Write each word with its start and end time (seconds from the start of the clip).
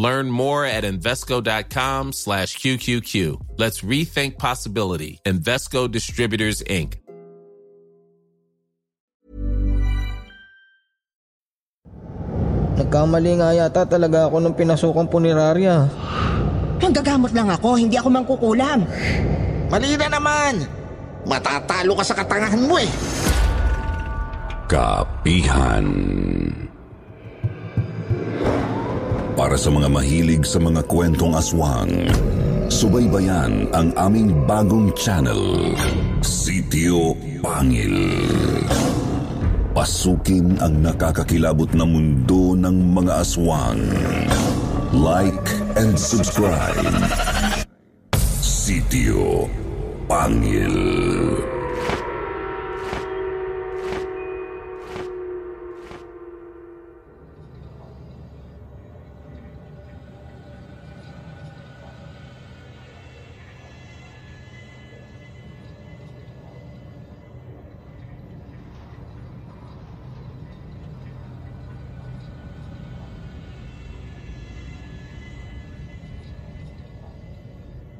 Learn 0.00 0.32
more 0.32 0.64
at 0.64 0.88
Invesco.com 0.88 2.16
slash 2.16 2.56
QQQ. 2.56 3.36
Let's 3.60 3.84
rethink 3.84 4.40
possibility. 4.40 5.20
Invesco 5.28 5.92
Distributors, 5.92 6.64
Inc. 6.64 6.96
Nagkamali 12.80 13.44
nga 13.44 13.52
yata 13.52 13.84
talaga 13.84 14.32
ako 14.32 14.40
nung 14.40 14.56
pinasukang 14.56 15.12
punerarya. 15.12 15.84
Manggagamot 16.80 17.36
lang 17.36 17.52
ako, 17.52 17.76
hindi 17.76 18.00
ako 18.00 18.08
mangkukulam. 18.08 18.80
Mali 19.68 20.00
na 20.00 20.08
naman! 20.16 20.64
Matatalo 21.28 21.92
ka 22.00 22.04
sa 22.08 22.16
katangahan 22.16 22.64
mo 22.64 22.80
eh! 22.80 22.88
Kapihan 24.64 25.84
Para 29.40 29.56
sa 29.56 29.72
mga 29.72 29.88
mahilig 29.88 30.44
sa 30.44 30.60
mga 30.60 30.84
kwentong 30.84 31.32
aswang, 31.32 31.88
subaybayan 32.68 33.72
ang 33.72 33.88
aming 33.96 34.36
bagong 34.44 34.92
channel, 34.92 35.72
Sitio 36.20 37.16
Pangil. 37.40 38.20
Pasukin 39.72 40.60
ang 40.60 40.84
nakakakilabot 40.84 41.72
na 41.72 41.88
mundo 41.88 42.52
ng 42.52 42.92
mga 42.92 43.24
aswang. 43.24 43.80
Like 44.92 45.48
and 45.72 45.96
subscribe. 45.96 46.92
Sitio 48.44 49.48
Pangil. 50.04 50.76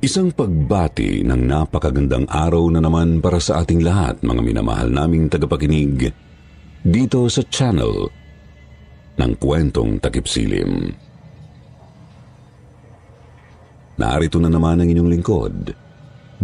Isang 0.01 0.33
pagbati 0.33 1.21
ng 1.29 1.45
napakagandang 1.45 2.25
araw 2.33 2.73
na 2.73 2.81
naman 2.81 3.21
para 3.21 3.37
sa 3.37 3.61
ating 3.61 3.85
lahat, 3.85 4.25
mga 4.25 4.41
minamahal 4.41 4.89
naming 4.89 5.29
tagapakinig, 5.29 6.09
dito 6.81 7.29
sa 7.29 7.45
channel 7.45 8.09
ng 9.21 9.33
Kwentong 9.37 10.01
Takipsilim. 10.01 10.89
Narito 14.01 14.41
na 14.41 14.49
naman 14.49 14.81
ang 14.81 14.89
inyong 14.89 15.11
lingkod, 15.13 15.77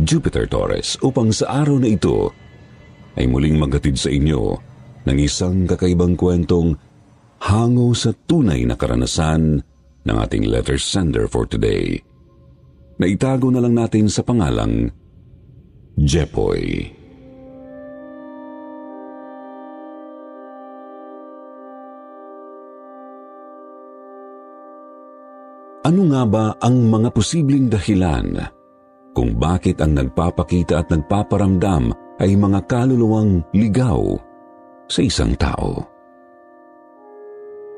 Jupiter 0.04 0.44
Torres, 0.44 1.00
upang 1.00 1.32
sa 1.32 1.64
araw 1.64 1.80
na 1.80 1.88
ito 1.88 2.36
ay 3.16 3.24
muling 3.24 3.56
maghatid 3.56 3.96
sa 3.96 4.12
inyo 4.12 4.52
ng 5.08 5.16
isang 5.16 5.64
kakaibang 5.64 6.12
kwentong 6.12 6.76
hango 7.40 7.96
sa 7.96 8.12
tunay 8.12 8.68
na 8.68 8.76
karanasan 8.76 9.64
ng 10.04 10.16
ating 10.28 10.44
letter 10.44 10.76
sender 10.76 11.24
for 11.24 11.48
today 11.48 12.04
na 12.96 13.04
itago 13.04 13.52
na 13.52 13.60
lang 13.60 13.76
natin 13.76 14.08
sa 14.08 14.24
pangalang 14.24 14.88
Jepoy. 15.96 16.92
Ano 25.86 26.02
nga 26.10 26.22
ba 26.26 26.44
ang 26.58 26.90
mga 26.90 27.14
posibleng 27.14 27.70
dahilan 27.70 28.42
kung 29.14 29.38
bakit 29.38 29.78
ang 29.78 29.94
nagpapakita 29.94 30.82
at 30.82 30.90
nagpaparamdam 30.90 31.94
ay 32.18 32.34
mga 32.34 32.66
kaluluwang 32.66 33.40
ligaw 33.54 34.18
sa 34.90 35.00
isang 35.00 35.38
tao? 35.38 35.86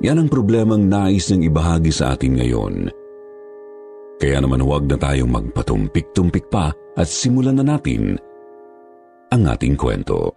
Yan 0.00 0.24
ang 0.24 0.28
problemang 0.32 0.88
nais 0.88 1.28
niyang 1.28 1.52
ibahagi 1.52 1.92
sa 1.92 2.16
atin 2.16 2.40
ngayon– 2.40 2.76
kaya 4.18 4.42
naman 4.42 4.58
huwag 4.58 4.90
na 4.90 4.98
tayong 4.98 5.30
magpatumpik-tumpik 5.30 6.50
pa 6.50 6.74
at 6.98 7.06
simulan 7.06 7.62
na 7.62 7.78
natin 7.78 8.18
ang 9.30 9.42
ating 9.46 9.78
kwento. 9.78 10.34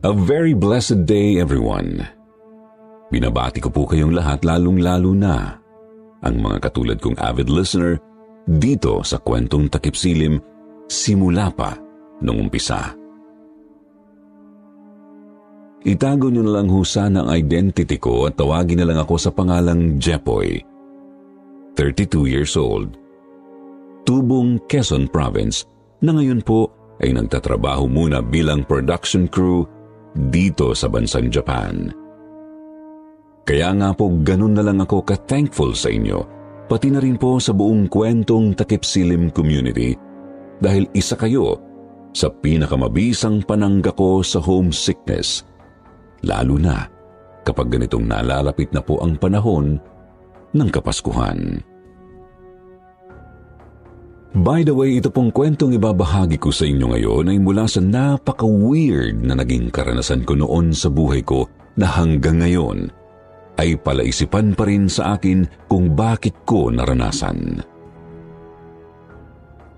A 0.00 0.16
very 0.16 0.56
blessed 0.56 1.04
day 1.04 1.36
everyone. 1.36 2.00
Binabati 3.10 3.60
ko 3.60 3.68
po 3.68 3.84
kayong 3.84 4.16
lahat 4.16 4.46
lalong-lalo 4.46 5.12
na 5.12 5.60
ang 6.22 6.36
mga 6.40 6.70
katulad 6.70 6.96
kong 7.02 7.18
avid 7.18 7.50
listener 7.50 7.98
dito 8.46 9.02
sa 9.02 9.18
kwentong 9.20 9.68
takipsilim 9.68 10.38
simula 10.88 11.52
pa 11.52 11.76
nung 12.22 12.48
umpisa. 12.48 12.99
Itago 15.80 16.28
niyo 16.28 16.44
na 16.44 16.60
lang 16.60 16.68
ho 16.68 16.84
sana 16.84 17.24
ang 17.24 17.32
identity 17.32 17.96
ko 17.96 18.28
at 18.28 18.36
tawagin 18.36 18.84
na 18.84 18.86
lang 18.92 19.00
ako 19.00 19.16
sa 19.16 19.32
pangalang 19.32 19.96
Jepoy. 19.96 20.60
32 21.72 22.28
years 22.28 22.52
old. 22.52 23.00
Tubong 24.04 24.60
Quezon 24.68 25.08
Province 25.08 25.64
na 26.04 26.12
ngayon 26.12 26.44
po 26.44 26.68
ay 27.00 27.16
nagtatrabaho 27.16 27.88
muna 27.88 28.20
bilang 28.20 28.68
production 28.68 29.24
crew 29.24 29.64
dito 30.28 30.76
sa 30.76 30.92
bansang 30.92 31.32
Japan. 31.32 31.88
Kaya 33.48 33.72
nga 33.72 33.96
po 33.96 34.12
ganun 34.20 34.52
na 34.52 34.60
lang 34.60 34.84
ako 34.84 35.00
ka-thankful 35.00 35.72
sa 35.72 35.88
inyo, 35.88 36.20
pati 36.68 36.92
na 36.92 37.00
rin 37.00 37.16
po 37.16 37.40
sa 37.40 37.56
buong 37.56 37.88
kwentong 37.88 38.52
Takipsilim 38.52 39.32
community 39.32 39.96
dahil 40.60 40.84
isa 40.92 41.16
kayo 41.16 41.56
sa 42.12 42.28
pinakamabisang 42.28 43.48
panangga 43.48 43.96
ko 43.96 44.20
sa 44.20 44.44
homesickness– 44.44 45.40
lalo 46.24 46.56
na 46.60 46.86
kapag 47.44 47.72
ganitong 47.72 48.04
nalalapit 48.04 48.70
na 48.70 48.84
po 48.84 49.00
ang 49.00 49.16
panahon 49.16 49.80
ng 50.52 50.68
Kapaskuhan. 50.68 51.62
By 54.30 54.62
the 54.62 54.70
way, 54.70 55.02
ito 55.02 55.10
pong 55.10 55.34
kwentong 55.34 55.74
ibabahagi 55.74 56.38
ko 56.38 56.54
sa 56.54 56.62
inyo 56.62 56.94
ngayon 56.94 57.34
ay 57.34 57.38
mula 57.42 57.66
sa 57.66 57.82
napaka-weird 57.82 59.26
na 59.26 59.34
naging 59.34 59.74
karanasan 59.74 60.22
ko 60.22 60.38
noon 60.38 60.70
sa 60.70 60.86
buhay 60.86 61.26
ko 61.26 61.50
na 61.74 61.90
hanggang 61.90 62.38
ngayon 62.38 62.94
ay 63.58 63.74
palaisipan 63.74 64.54
pa 64.54 64.70
rin 64.70 64.86
sa 64.86 65.18
akin 65.18 65.44
kung 65.66 65.98
bakit 65.98 66.32
ko 66.46 66.70
naranasan. 66.70 67.58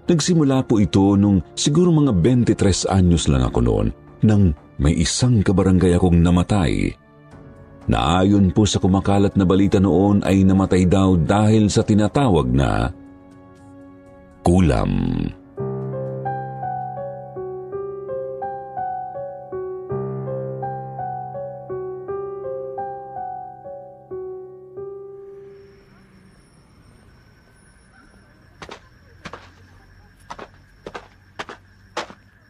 Nagsimula 0.05 0.69
po 0.69 0.77
ito 0.77 1.17
nung 1.17 1.41
siguro 1.57 1.89
mga 1.89 2.13
23 2.53 2.93
anyos 2.93 3.33
lang 3.33 3.49
ako 3.49 3.59
noon 3.65 3.89
nang 4.21 4.53
may 4.81 4.97
isang 4.97 5.45
kabarangay 5.45 5.97
akong 5.97 6.21
namatay 6.21 6.93
na 7.91 8.23
ayon 8.23 8.55
po 8.55 8.63
sa 8.63 8.79
kumakalat 8.79 9.35
na 9.35 9.43
balita 9.43 9.83
noon 9.83 10.23
ay 10.23 10.47
namatay 10.47 10.87
daw 10.87 11.19
dahil 11.19 11.67
sa 11.67 11.83
tinatawag 11.83 12.47
na 12.55 12.95
kulam. 14.47 15.27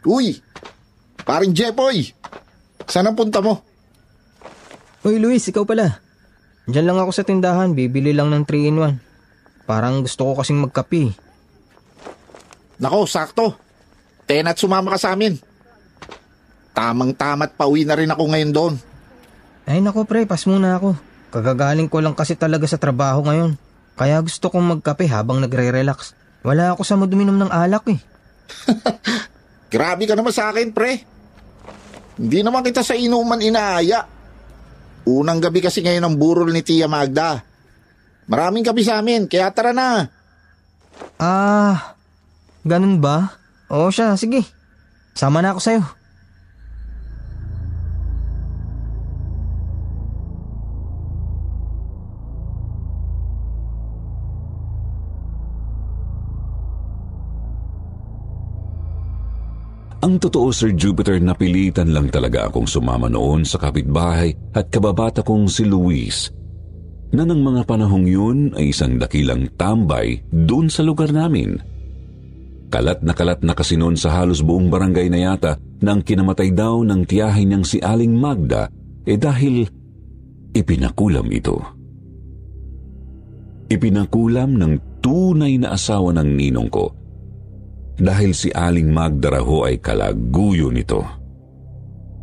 Uy! 0.03 0.52
Paring 1.23 1.55
Jepoy! 1.55 2.11
Saan 2.87 3.07
ang 3.07 3.17
punta 3.17 3.39
mo? 3.39 3.63
Uy 5.07 5.19
Luis, 5.23 5.47
ikaw 5.47 5.67
pala. 5.67 6.03
Diyan 6.67 6.87
lang 6.87 6.99
ako 7.03 7.11
sa 7.11 7.27
tindahan, 7.27 7.75
bibili 7.75 8.15
lang 8.15 8.31
ng 8.31 8.47
3-in-1. 8.47 8.99
Parang 9.67 10.03
gusto 10.03 10.31
ko 10.31 10.33
kasing 10.39 10.63
magkapi. 10.63 11.11
Nako, 12.83 13.07
sakto. 13.07 13.55
Tena't 14.27 14.59
sumama 14.59 14.95
ka 14.95 14.99
sa 14.99 15.15
amin. 15.15 15.39
Tamang 16.73 17.15
tamat 17.15 17.55
pauwi 17.55 17.87
na 17.87 17.99
rin 17.99 18.11
ako 18.11 18.23
ngayon 18.31 18.53
doon. 18.55 18.75
Ay 19.67 19.79
nako 19.79 20.03
pre, 20.09 20.27
pas 20.27 20.43
muna 20.49 20.79
ako. 20.79 20.99
Kagagaling 21.31 21.87
ko 21.87 22.03
lang 22.03 22.19
kasi 22.19 22.35
talaga 22.35 22.67
sa 22.67 22.81
trabaho 22.81 23.23
ngayon. 23.23 23.55
Kaya 23.95 24.19
gusto 24.21 24.51
kong 24.51 24.79
magkape 24.79 25.07
habang 25.07 25.39
nagre-relax. 25.39 26.17
Wala 26.43 26.75
ako 26.75 26.83
sa 26.83 26.99
mood 26.99 27.13
uminom 27.15 27.39
ng 27.39 27.53
alak 27.53 27.87
eh. 27.93 28.01
Grabe 29.73 30.05
ka 30.05 30.13
naman 30.13 30.37
sa 30.37 30.53
akin, 30.53 30.69
pre. 30.77 31.01
Hindi 32.21 32.45
naman 32.45 32.61
kita 32.61 32.85
sa 32.85 32.93
inuman 32.93 33.41
inaaya. 33.41 34.05
Unang 35.09 35.41
gabi 35.41 35.65
kasi 35.65 35.81
ngayon 35.81 36.05
ang 36.05 36.15
burol 36.21 36.53
ni 36.53 36.61
Tia 36.61 36.85
Magda. 36.87 37.41
Maraming 38.29 38.63
kape 38.63 38.85
sa 38.85 39.01
amin, 39.01 39.27
kaya 39.27 39.51
tara 39.51 39.73
na. 39.73 40.07
Ah, 41.17 41.97
ganun 42.63 43.01
ba? 43.01 43.35
Oo 43.73 43.89
siya, 43.89 44.15
sige. 44.21 44.45
Sama 45.17 45.41
na 45.41 45.57
ako 45.57 45.61
sa'yo. 45.65 45.83
Ang 60.03 60.19
totoo, 60.19 60.51
Sir 60.51 60.75
Jupiter, 60.75 61.23
napilitan 61.23 61.95
lang 61.95 62.11
talaga 62.11 62.51
akong 62.51 62.67
sumama 62.67 63.07
noon 63.07 63.47
sa 63.47 63.55
kapitbahay 63.63 64.35
at 64.51 64.67
kababata 64.67 65.23
kong 65.23 65.47
si 65.47 65.63
Luis 65.63 66.27
na 67.15 67.23
ng 67.23 67.39
mga 67.39 67.63
panahong 67.63 68.11
yun 68.11 68.51
ay 68.59 68.75
isang 68.75 68.99
dakilang 68.99 69.47
tambay 69.55 70.19
doon 70.27 70.67
sa 70.67 70.83
lugar 70.83 71.15
namin. 71.15 71.55
Kalat 72.67 73.05
na 73.07 73.15
kalat 73.15 73.47
na 73.47 73.55
kasi 73.55 73.79
noon 73.79 73.95
sa 73.95 74.11
halos 74.19 74.43
buong 74.43 74.67
barangay 74.73 75.07
na 75.07 75.23
yata 75.23 75.55
nang 75.79 76.03
kinamatay 76.03 76.51
daw 76.51 76.83
ng 76.83 77.07
tiyahin 77.07 77.55
niyang 77.55 77.67
si 77.69 77.79
Aling 77.79 78.19
Magda 78.19 78.67
eh 79.07 79.15
dahil 79.15 79.71
ipinakulam 80.51 81.31
ito. 81.31 81.63
Ipinakulam 83.71 84.59
ng 84.59 84.99
tunay 84.99 85.63
na 85.63 85.79
asawa 85.79 86.11
ng 86.17 86.27
ninong 86.27 86.71
ko 86.73 87.02
dahil 88.03 88.35
si 88.35 88.51
Aling 88.51 88.91
Magda 88.91 89.31
raho 89.31 89.63
ay 89.63 89.79
kalaguyo 89.79 90.75
nito. 90.75 91.07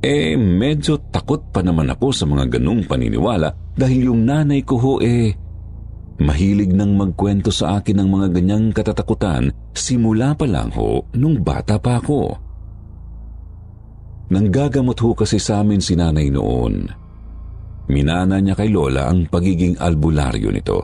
Eh, 0.03 0.35
medyo 0.35 0.99
takot 1.07 1.51
pa 1.55 1.63
naman 1.63 1.91
ako 1.95 2.11
sa 2.11 2.27
mga 2.27 2.59
ganung 2.59 2.83
paniniwala 2.83 3.75
dahil 3.75 4.11
yung 4.11 4.27
nanay 4.27 4.63
ko 4.63 4.75
ho 4.79 4.93
eh, 4.99 5.31
mahilig 6.19 6.71
nang 6.75 6.99
magkwento 6.99 7.51
sa 7.51 7.79
akin 7.79 8.03
ng 8.03 8.09
mga 8.11 8.27
ganyang 8.31 8.65
katatakutan 8.75 9.51
simula 9.71 10.35
pa 10.35 10.47
lang 10.47 10.71
ho 10.75 11.07
nung 11.15 11.39
bata 11.39 11.79
pa 11.79 11.99
ako. 11.99 12.35
Nanggagamot 14.29 14.99
ho 14.99 15.11
kasi 15.15 15.39
sa 15.39 15.63
amin 15.63 15.83
si 15.83 15.95
nanay 15.95 16.27
noon. 16.31 16.87
Minana 17.89 18.37
niya 18.37 18.53
kay 18.53 18.69
Lola 18.69 19.09
ang 19.09 19.25
pagiging 19.25 19.81
albularyo 19.81 20.53
nito. 20.53 20.79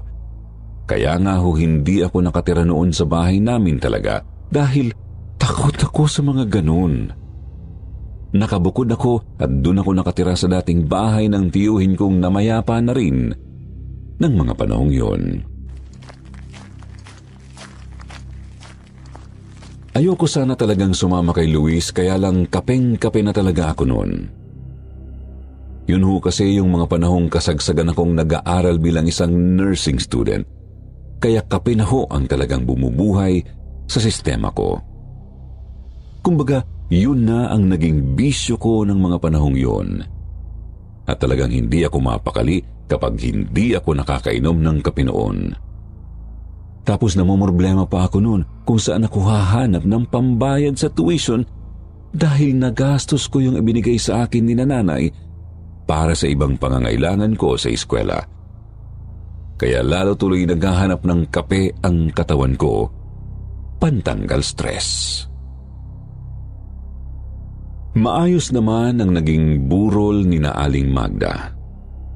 Kaya 0.89 1.15
nga 1.21 1.39
ho 1.39 1.53
hindi 1.53 2.01
ako 2.01 2.17
nakatira 2.19 2.65
noon 2.65 2.91
sa 2.91 3.05
bahay 3.05 3.37
namin 3.37 3.77
talaga 3.77 4.34
dahil 4.55 4.95
takot 5.35 5.75
ako 5.75 6.07
sa 6.07 6.23
mga 6.23 6.47
ganun. 6.47 7.11
Nakabukod 8.31 8.87
ako 8.87 9.35
at 9.35 9.51
doon 9.51 9.83
ako 9.83 9.91
nakatira 9.91 10.31
sa 10.39 10.47
dating 10.47 10.87
bahay 10.87 11.27
ng 11.27 11.51
tiyuhin 11.51 11.99
kong 11.99 12.23
namayapa 12.23 12.79
na 12.79 12.95
rin 12.95 13.35
ng 14.15 14.33
mga 14.39 14.53
panahong 14.55 14.91
yon. 14.95 15.23
Ayoko 19.95 20.27
sana 20.27 20.59
talagang 20.59 20.91
sumama 20.91 21.31
kay 21.31 21.47
Luis 21.47 21.91
kaya 21.91 22.19
lang 22.19 22.47
kapeng-kape 22.47 23.23
na 23.23 23.31
talaga 23.31 23.71
ako 23.71 23.83
noon. 23.87 24.11
Yun 25.87 26.03
ho 26.03 26.19
kasi 26.19 26.59
yung 26.59 26.75
mga 26.75 26.91
panahong 26.91 27.31
kasagsagan 27.31 27.95
akong 27.95 28.11
nag-aaral 28.11 28.75
bilang 28.79 29.07
isang 29.07 29.31
nursing 29.55 29.99
student. 29.99 30.43
Kaya 31.23 31.39
kape 31.47 31.79
na 31.79 31.87
ho 31.87 32.03
ang 32.11 32.27
talagang 32.27 32.67
bumubuhay 32.67 33.39
sa 33.85 34.01
sistema 34.01 34.49
ko. 34.51 34.81
Kumbaga, 36.25 36.65
yun 36.89 37.25
na 37.25 37.49
ang 37.49 37.69
naging 37.69 38.17
bisyo 38.17 38.57
ko 38.57 38.85
ng 38.85 38.97
mga 38.97 39.17
panahong 39.21 39.57
yun. 39.57 40.01
At 41.05 41.21
talagang 41.21 41.53
hindi 41.53 41.85
ako 41.85 42.01
mapakali 42.01 42.61
kapag 42.89 43.17
hindi 43.21 43.73
ako 43.77 44.01
nakakainom 44.01 44.57
ng 44.57 44.77
kape 44.81 45.05
noon. 45.05 45.53
Tapos 46.85 47.17
namumroblema 47.17 47.89
pa 47.89 48.05
ako 48.05 48.17
noon 48.21 48.41
kung 48.61 48.77
saan 48.77 49.09
ako 49.09 49.25
hahanap 49.25 49.81
ng 49.85 50.05
pambayad 50.05 50.77
sa 50.77 50.89
tuition 50.93 51.41
dahil 52.13 52.53
nagastos 52.53 53.25
ko 53.25 53.41
yung 53.41 53.57
ibinigay 53.57 53.97
sa 53.97 54.29
akin 54.29 54.45
ni 54.45 54.53
nanay 54.53 55.09
para 55.89 56.13
sa 56.13 56.29
ibang 56.29 56.61
pangangailangan 56.61 57.33
ko 57.33 57.57
sa 57.57 57.73
eskwela. 57.73 58.21
Kaya 59.57 59.81
lalo 59.81 60.13
tuloy 60.13 60.45
naghahanap 60.45 61.01
ng 61.01 61.21
kape 61.33 61.73
ang 61.81 62.13
katawan 62.13 62.53
ko 62.53 62.94
pantanggal 63.85 64.41
stress. 64.41 65.21
Maayos 67.93 68.49
naman 68.49 68.97
ang 68.97 69.13
naging 69.13 69.69
burol 69.69 70.25
ni 70.25 70.41
Naaling 70.41 70.89
Magda. 70.89 71.53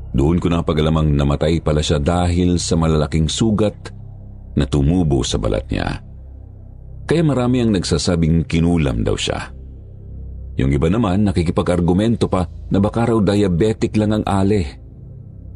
Doon 0.10 0.42
ko 0.42 0.50
napagalamang 0.50 1.14
namatay 1.14 1.62
pala 1.62 1.86
siya 1.86 2.02
dahil 2.02 2.58
sa 2.58 2.74
malalaking 2.74 3.30
sugat 3.30 3.94
na 4.58 4.66
tumubo 4.66 5.22
sa 5.22 5.38
balat 5.38 5.70
niya. 5.70 6.02
Kaya 7.06 7.22
marami 7.22 7.62
ang 7.62 7.78
nagsasabing 7.78 8.50
kinulam 8.50 9.06
daw 9.06 9.14
siya. 9.14 9.54
Yung 10.58 10.74
iba 10.74 10.90
naman 10.90 11.22
nakikipag-argumento 11.22 12.26
pa 12.34 12.50
na 12.74 12.82
baka 12.82 13.14
raw 13.14 13.22
diabetic 13.22 13.94
lang 13.94 14.18
ang 14.18 14.26
ale. 14.26 14.82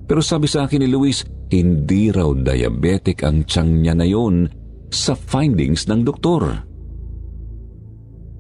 Pero 0.06 0.21
sabi 0.21 0.45
sa 0.45 0.69
akin 0.69 0.86
ni 0.86 0.94
Luis, 0.94 1.25
hindi 1.50 2.13
raw 2.13 2.30
diabetic 2.38 3.25
ang 3.25 3.50
tiyang 3.50 3.81
niya 3.81 3.98
na 3.98 4.06
yun 4.06 4.62
sa 4.94 5.18
findings 5.18 5.90
ng 5.90 6.06
doktor. 6.06 6.63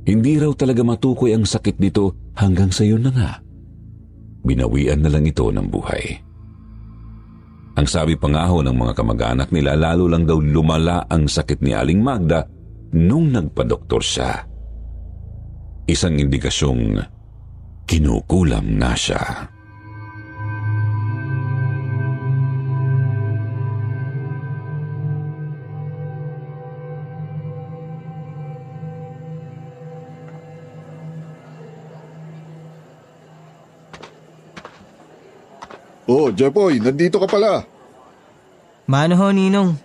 Hindi 0.03 0.35
raw 0.37 0.51
talaga 0.53 0.83
matukoy 0.83 1.31
ang 1.33 1.47
sakit 1.47 1.79
nito 1.79 2.33
hanggang 2.35 2.69
sa 2.69 2.83
yun 2.83 3.07
na 3.07 3.11
nga. 3.11 3.31
Binawian 4.43 4.99
na 4.99 5.09
lang 5.09 5.23
ito 5.23 5.47
ng 5.47 5.67
buhay. 5.71 6.19
Ang 7.73 7.87
sabi 7.89 8.13
pa 8.19 8.29
nga 8.29 8.45
ho 8.51 8.61
ng 8.61 8.75
mga 8.75 8.93
kamag-anak 8.93 9.49
nila 9.49 9.73
lalo 9.73 10.05
lang 10.05 10.29
daw 10.29 10.37
lumala 10.37 11.09
ang 11.09 11.25
sakit 11.25 11.63
ni 11.63 11.73
Aling 11.73 12.03
Magda 12.03 12.45
nung 12.93 13.33
nagpa-doktor 13.33 14.03
siya. 14.03 14.45
Isang 15.89 16.21
indikasyong 16.21 17.01
kinukulam 17.89 18.77
na 18.77 18.93
siya. 18.93 19.52
Oh, 36.03 36.27
Jepoy, 36.31 36.83
nandito 36.83 37.15
ka 37.19 37.27
pala. 37.27 37.63
Mano 38.83 39.15
ho, 39.15 39.27
Ninong? 39.31 39.79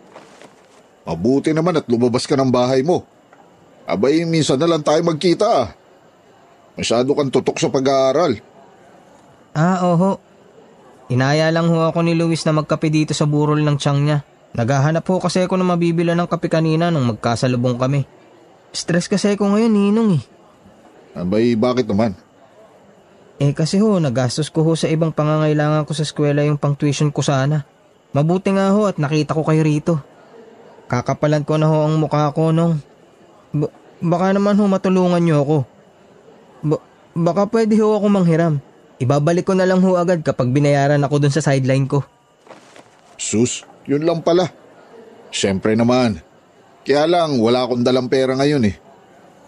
Mabuti 1.06 1.54
naman 1.54 1.78
at 1.78 1.86
lumabas 1.86 2.26
ka 2.26 2.34
ng 2.34 2.50
bahay 2.50 2.82
mo. 2.82 3.06
Abay, 3.88 4.26
minsan 4.28 4.60
na 4.60 4.68
lang 4.68 4.84
tayo 4.84 5.00
magkita. 5.00 5.72
Masyado 6.76 7.16
kang 7.16 7.32
tutok 7.32 7.56
sa 7.56 7.72
pag-aaral. 7.72 8.42
Ah, 9.56 9.80
oho. 9.88 10.20
Inaya 11.08 11.48
lang 11.48 11.72
ho 11.72 11.88
ako 11.88 12.04
ni 12.04 12.12
Luis 12.12 12.44
na 12.44 12.52
magkape 12.52 12.92
dito 12.92 13.16
sa 13.16 13.24
burol 13.24 13.64
ng 13.64 13.80
tiyang 13.80 14.04
niya. 14.04 14.18
Naghahanap 14.52 15.08
ho 15.08 15.16
kasi 15.24 15.40
ako 15.40 15.56
na 15.56 15.64
mabibila 15.64 16.12
ng 16.12 16.28
kape 16.28 16.52
kanina 16.52 16.92
nung 16.92 17.08
magkasalubong 17.08 17.80
kami. 17.80 18.04
Stress 18.76 19.08
kasi 19.08 19.32
ako 19.32 19.56
ngayon, 19.56 19.72
Ninong 19.72 20.10
eh. 20.20 20.22
Abay, 21.16 21.56
bakit 21.56 21.88
naman? 21.88 22.12
Eh 23.38 23.54
kasi 23.54 23.78
ho, 23.78 24.02
nagastos 24.02 24.50
ko 24.50 24.66
ho 24.66 24.74
sa 24.74 24.90
ibang 24.90 25.14
pangangailangan 25.14 25.86
ko 25.86 25.94
sa 25.94 26.02
eskwela 26.02 26.42
yung 26.42 26.58
pang 26.58 26.74
tuition 26.74 27.14
ko 27.14 27.22
sana. 27.22 27.62
Mabuti 28.10 28.50
nga 28.50 28.74
ho 28.74 28.90
at 28.90 28.98
nakita 28.98 29.30
ko 29.30 29.46
kayo 29.46 29.62
rito. 29.62 29.94
Kakapalan 30.90 31.46
ko 31.46 31.54
na 31.54 31.70
ho 31.70 31.86
ang 31.86 32.02
mukha 32.02 32.34
ko 32.34 32.50
nung... 32.50 32.82
Ba- 33.54 33.70
baka 34.02 34.34
naman 34.34 34.58
ho 34.58 34.66
matulungan 34.66 35.22
niyo 35.22 35.46
ako. 35.46 35.58
Ba- 36.66 36.84
baka 37.14 37.46
pwede 37.46 37.78
ho 37.78 37.94
ako 37.94 38.06
manghiram. 38.10 38.58
Ibabalik 38.98 39.46
ko 39.46 39.54
na 39.54 39.70
lang 39.70 39.78
ho 39.86 39.94
agad 39.94 40.26
kapag 40.26 40.50
binayaran 40.50 41.06
ako 41.06 41.22
dun 41.22 41.30
sa 41.30 41.38
sideline 41.38 41.86
ko. 41.86 42.02
Sus, 43.14 43.62
yun 43.86 44.02
lang 44.02 44.18
pala. 44.26 44.50
Siyempre 45.30 45.78
naman. 45.78 46.18
Kaya 46.82 47.06
lang, 47.06 47.38
wala 47.38 47.62
akong 47.62 47.86
dalang 47.86 48.10
pera 48.10 48.34
ngayon 48.34 48.66
eh. 48.66 48.76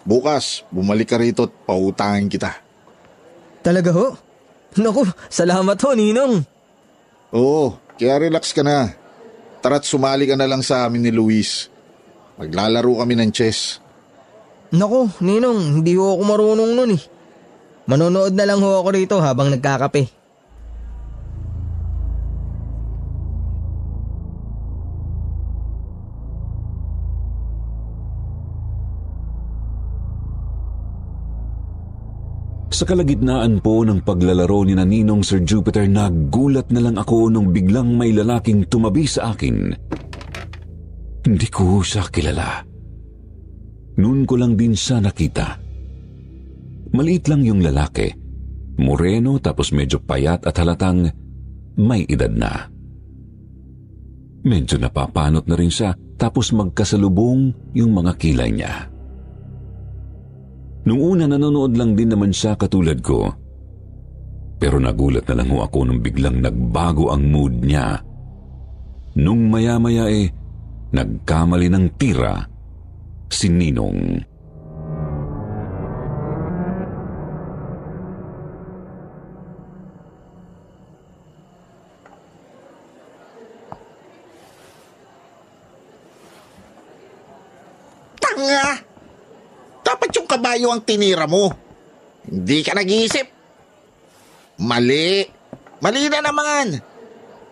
Bukas, 0.06 0.62
bumalik 0.70 1.10
ka 1.10 1.18
rito 1.18 1.50
at 1.50 1.52
pautangin 1.66 2.30
kita. 2.30 2.69
Talaga 3.60 3.90
ho? 3.92 4.16
Naku, 4.80 5.02
salamat 5.28 5.76
ho, 5.76 5.88
Ninong. 5.92 6.34
Oo, 7.34 7.76
kaya 8.00 8.22
relax 8.22 8.54
ka 8.56 8.64
na. 8.64 8.94
Tara't 9.60 9.84
sumali 9.84 10.24
ka 10.24 10.34
na 10.38 10.48
lang 10.48 10.64
sa 10.64 10.88
amin 10.88 11.04
ni 11.04 11.12
Luis. 11.12 11.68
Maglalaro 12.40 13.04
kami 13.04 13.14
ng 13.20 13.30
chess. 13.34 13.76
Naku, 14.72 15.10
Ninong, 15.20 15.82
hindi 15.82 15.98
ho 15.98 16.16
ako 16.16 16.22
marunong 16.24 16.72
nun 16.72 16.96
eh. 16.96 17.02
Manonood 17.90 18.32
na 18.32 18.46
lang 18.46 18.62
ho 18.62 18.80
ako 18.80 18.88
rito 18.94 19.16
habang 19.18 19.50
nagkakape. 19.50 20.19
Sa 32.80 32.88
kalagitnaan 32.88 33.60
po 33.60 33.84
ng 33.84 34.00
paglalaro 34.00 34.64
ni 34.64 34.72
Naninong 34.72 35.20
Sir 35.20 35.44
Jupiter, 35.44 35.84
nagulat 35.84 36.72
na 36.72 36.80
lang 36.80 36.96
ako 36.96 37.28
nung 37.28 37.52
biglang 37.52 37.92
may 37.92 38.08
lalaking 38.08 38.64
tumabi 38.72 39.04
sa 39.04 39.36
akin. 39.36 39.68
Hindi 41.20 41.48
ko 41.52 41.84
siya 41.84 42.08
kilala. 42.08 42.64
Noon 44.00 44.24
ko 44.24 44.40
lang 44.40 44.56
din 44.56 44.72
siya 44.72 44.96
nakita. 44.96 45.60
Maliit 46.96 47.28
lang 47.28 47.44
yung 47.44 47.60
lalaki. 47.60 48.16
Moreno 48.80 49.36
tapos 49.44 49.76
medyo 49.76 50.00
payat 50.00 50.48
at 50.48 50.56
halatang 50.56 51.04
may 51.76 52.08
edad 52.08 52.32
na. 52.32 52.64
Medyo 54.40 54.80
napapanot 54.80 55.44
na 55.44 55.52
rin 55.52 55.68
siya 55.68 55.92
tapos 56.16 56.56
magkasalubong 56.56 57.76
yung 57.76 57.92
mga 57.92 58.16
kilay 58.16 58.48
niya. 58.48 58.88
Nung 60.90 61.14
una 61.14 61.30
nanonood 61.30 61.78
lang 61.78 61.94
din 61.94 62.10
naman 62.10 62.34
siya 62.34 62.58
katulad 62.58 62.98
ko. 62.98 63.30
Pero 64.58 64.82
nagulat 64.82 65.22
na 65.30 65.38
lang 65.38 65.54
ho 65.54 65.62
ako 65.62 65.86
nung 65.86 66.02
biglang 66.02 66.42
nagbago 66.42 67.14
ang 67.14 67.30
mood 67.30 67.62
niya. 67.62 68.02
Nung 69.14 69.46
maya-maya 69.46 70.10
eh, 70.10 70.26
nagkamali 70.90 71.70
ng 71.70 71.86
tira 71.94 72.42
si 73.30 73.46
Ninong. 73.46 74.18
Kabayo 90.50 90.74
ang 90.74 90.82
tinira 90.82 91.30
mo. 91.30 91.46
Hindi 92.26 92.66
ka 92.66 92.74
nag-iisip. 92.74 93.22
Mali. 94.58 95.22
Mali 95.78 96.10
na 96.10 96.26
naman. 96.26 96.74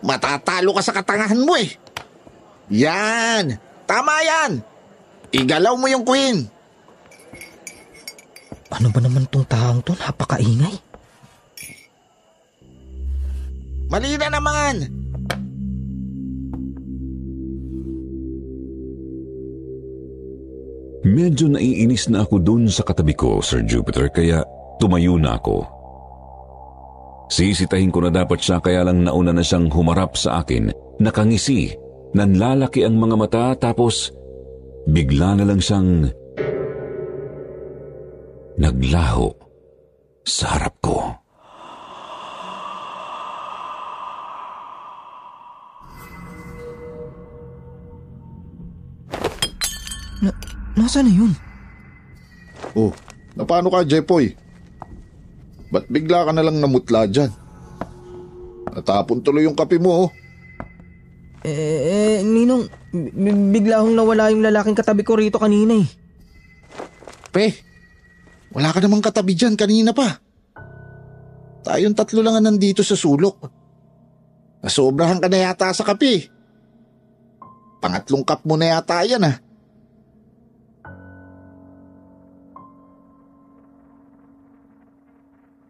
Matatalo 0.03 0.75
ka 0.75 0.83
sa 0.83 0.91
katangahan 0.91 1.39
mo 1.39 1.55
eh. 1.55 1.79
Yan. 2.67 3.55
Tama 3.87 4.19
yan. 4.19 4.59
Igalaw 5.31 5.79
mo 5.79 5.87
yung 5.87 6.03
queen. 6.03 6.43
Ano 8.67 8.91
ba 8.91 8.99
naman 8.99 9.31
tong 9.31 9.47
taong 9.47 9.79
to? 9.79 9.95
Napakaingay. 9.95 10.75
Mali 13.87 14.11
na 14.19 14.27
naman. 14.27 14.75
Medyo 21.09 21.49
naiinis 21.49 22.05
na 22.13 22.21
ako 22.21 22.37
dun 22.37 22.63
sa 22.69 22.85
katabi 22.85 23.17
ko, 23.17 23.41
Sir 23.41 23.65
Jupiter, 23.65 24.13
kaya 24.13 24.45
tumayo 24.77 25.17
na 25.17 25.41
ako. 25.41 25.65
Sisitahin 27.29 27.89
ko 27.89 28.05
na 28.05 28.13
dapat 28.13 28.41
siya 28.41 28.61
kaya 28.61 28.85
lang 28.85 29.05
nauna 29.05 29.33
na 29.33 29.41
siyang 29.41 29.69
humarap 29.73 30.13
sa 30.17 30.41
akin, 30.41 30.69
nakangisi, 31.01 31.73
nanlalaki 32.13 32.85
ang 32.85 32.97
mga 32.97 33.15
mata 33.17 33.45
tapos 33.57 34.13
bigla 34.89 35.37
na 35.37 35.45
lang 35.45 35.61
siyang 35.61 36.09
naglaho 38.57 39.29
sa 40.25 40.57
harap 40.57 40.75
ko. 40.81 41.18
Nasaan 50.89 51.05
na 51.05 51.13
yun? 51.13 51.31
Oh, 52.73 52.89
napano 53.37 53.69
ka, 53.69 53.85
Jepoy? 53.85 54.33
Ba't 55.69 55.85
bigla 55.85 56.25
ka 56.25 56.33
na 56.33 56.41
lang 56.41 56.57
namutla 56.57 57.05
dyan? 57.05 57.29
Natapon 58.73 59.21
tuloy 59.21 59.45
yung 59.45 59.53
kape 59.53 59.77
mo, 59.77 60.09
oh. 60.09 60.11
Eh, 61.45 61.77
eh 61.93 62.17
Ninong, 62.25 62.65
b- 62.89 63.53
bigla 63.53 63.85
akong 63.85 63.93
nawala 63.93 64.33
yung 64.33 64.41
lalaking 64.41 64.73
katabi 64.73 65.05
ko 65.05 65.13
rito 65.13 65.37
kanina 65.37 65.77
eh. 65.77 65.85
Pe, 67.29 67.53
wala 68.49 68.73
ka 68.73 68.81
namang 68.81 69.05
katabi 69.05 69.37
dyan 69.37 69.53
kanina 69.53 69.93
pa. 69.93 70.17
Tayong 71.69 71.93
tatlo 71.93 72.25
lang 72.25 72.41
ang 72.41 72.49
nandito 72.49 72.81
sa 72.81 72.97
sulok. 72.97 73.37
Nasobrahan 74.65 75.21
ka 75.21 75.29
na 75.29 75.37
yata 75.37 75.69
sa 75.69 75.85
kape. 75.85 76.33
Pangatlong 77.77 78.25
cup 78.25 78.41
mo 78.49 78.57
na 78.57 78.73
yata 78.73 79.05
yan 79.05 79.21
ah. 79.21 79.37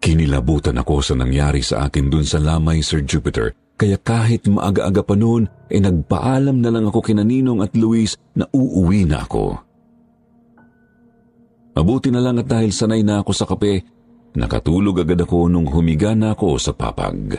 Kinilabutan 0.09 0.73
ako 0.73 1.05
sa 1.05 1.13
nangyari 1.13 1.61
sa 1.61 1.85
akin 1.85 2.09
dun 2.09 2.25
sa 2.25 2.41
lamay, 2.41 2.81
Sir 2.81 3.05
Jupiter, 3.05 3.53
kaya 3.77 3.93
kahit 4.01 4.49
maaga-aga 4.49 5.05
pa 5.05 5.13
noon, 5.13 5.45
ay 5.69 5.85
nagpaalam 5.85 6.65
na 6.65 6.73
lang 6.73 6.89
ako 6.89 7.05
kina 7.05 7.21
Ninong 7.21 7.61
at 7.61 7.77
Luis 7.77 8.17
na 8.33 8.49
uuwi 8.49 9.05
na 9.05 9.21
ako. 9.21 9.53
Mabuti 11.77 12.09
na 12.09 12.25
lang 12.25 12.41
at 12.41 12.49
dahil 12.49 12.73
sanay 12.73 13.05
na 13.05 13.21
ako 13.21 13.31
sa 13.37 13.45
kape, 13.45 13.85
nakatulog 14.33 15.05
agad 15.05 15.21
ako 15.21 15.45
nung 15.45 15.69
humiga 15.69 16.17
na 16.17 16.33
ako 16.33 16.57
sa 16.57 16.73
papag. 16.73 17.37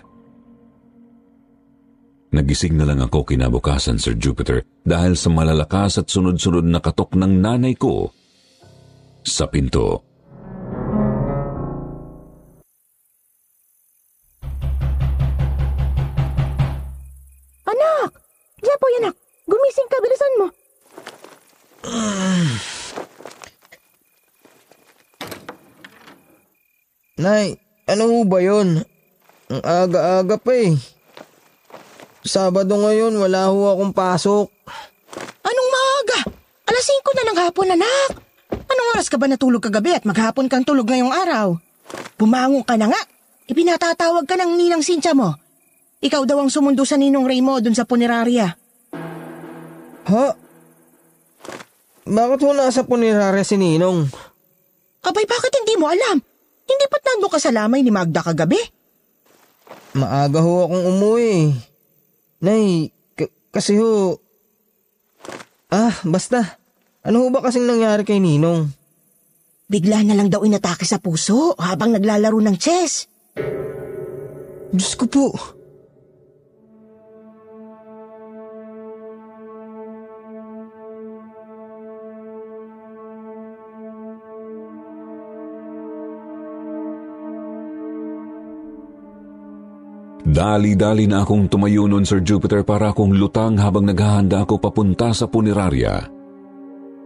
Nagising 2.31 2.79
na 2.79 2.87
lang 2.87 3.03
ako 3.03 3.35
kinabukasan, 3.35 3.99
Sir 3.99 4.15
Jupiter, 4.15 4.63
dahil 4.87 5.19
sa 5.19 5.27
malalakas 5.27 5.99
at 5.99 6.07
sunod-sunod 6.07 6.63
na 6.71 6.79
katok 6.79 7.19
ng 7.19 7.35
nanay 7.35 7.75
ko 7.75 8.15
sa 9.27 9.51
pinto. 9.51 10.10
Anak! 17.81 18.13
Jepoy, 18.61 18.93
anak! 19.01 19.17
Gumising 19.49 19.89
ka, 19.89 19.97
bilisan 20.05 20.37
mo. 20.37 20.53
Nay, 27.25 27.57
ano 27.89 28.21
ba 28.29 28.45
yun? 28.45 28.85
Ang 29.49 29.63
aga-aga 29.65 30.37
pa 30.37 30.53
eh. 30.53 30.77
Sabado 32.21 32.77
ngayon, 32.77 33.17
wala 33.17 33.49
ho 33.49 33.73
akong 33.73 33.97
pasok. 33.97 34.53
Anong 35.41 35.71
maaga? 35.73 36.37
Alas 36.69 36.85
5 36.85 37.17
na 37.17 37.33
ng 37.33 37.49
hapon, 37.49 37.73
anak. 37.73 38.13
Anong 38.53 38.93
oras 38.93 39.09
ka 39.09 39.17
ba 39.17 39.25
natulog 39.25 39.65
kagabi 39.65 39.97
at 39.97 40.05
maghapon 40.05 40.53
kang 40.53 40.69
tulog 40.69 40.85
ngayong 40.85 41.17
araw? 41.17 41.57
Bumangon 42.21 42.61
ka 42.61 42.77
na 42.77 42.93
nga. 42.93 43.01
Ipinatatawag 43.49 44.29
ka 44.29 44.37
ng 44.37 44.61
ninang 44.61 44.85
Cynthia 44.85 45.17
mo. 45.17 45.33
Ikaw 46.01 46.23
daw 46.25 46.41
ang 46.41 46.49
sumundo 46.49 46.89
sa 46.89 46.97
ninong 46.97 47.29
Ray 47.29 47.45
mo 47.45 47.61
dun 47.61 47.77
sa 47.77 47.85
punerarya. 47.85 48.57
Ha? 50.09 50.27
Bakit 52.11 52.41
ho 52.43 52.51
nasa 52.51 52.83
punerarya 52.83 53.45
si 53.47 53.55
Ninong? 53.55 54.09
Abay, 55.07 55.25
bakit 55.29 55.53
hindi 55.55 55.79
mo 55.79 55.87
alam? 55.87 56.19
Hindi 56.67 56.85
ba't 56.91 57.05
nando 57.07 57.29
ka 57.31 57.39
sa 57.39 57.55
lamay 57.55 57.85
ni 57.85 57.93
Magda 57.95 58.25
kagabi? 58.25 58.59
Maaga 59.95 60.43
ho 60.43 60.67
akong 60.67 60.85
umuwi. 60.91 61.55
Nay, 62.43 62.91
k- 63.15 63.31
kasi 63.55 63.79
ho... 63.79 64.19
Ah, 65.71 65.95
basta. 66.03 66.59
Ano 67.07 67.23
ho 67.23 67.27
ba 67.31 67.45
kasing 67.45 67.69
nangyari 67.69 68.03
kay 68.03 68.19
Ninong? 68.19 68.67
Bigla 69.71 70.03
na 70.03 70.19
lang 70.19 70.27
daw 70.27 70.43
inatake 70.43 70.83
sa 70.83 70.99
puso 70.99 71.55
habang 71.55 71.95
naglalaro 71.95 72.43
ng 72.43 72.57
chess. 72.59 73.07
Diyos 74.75 74.99
ko 74.99 75.07
po. 75.07 75.27
Dali-dali 90.21 91.09
na 91.09 91.25
akong 91.25 91.49
tumayo 91.49 91.89
noon, 91.89 92.05
Sir 92.05 92.21
Jupiter, 92.21 92.61
para 92.61 92.93
akong 92.93 93.17
lutang 93.17 93.57
habang 93.57 93.89
naghahanda 93.89 94.45
ako 94.45 94.61
papunta 94.61 95.17
sa 95.17 95.25
punerarya. 95.25 96.05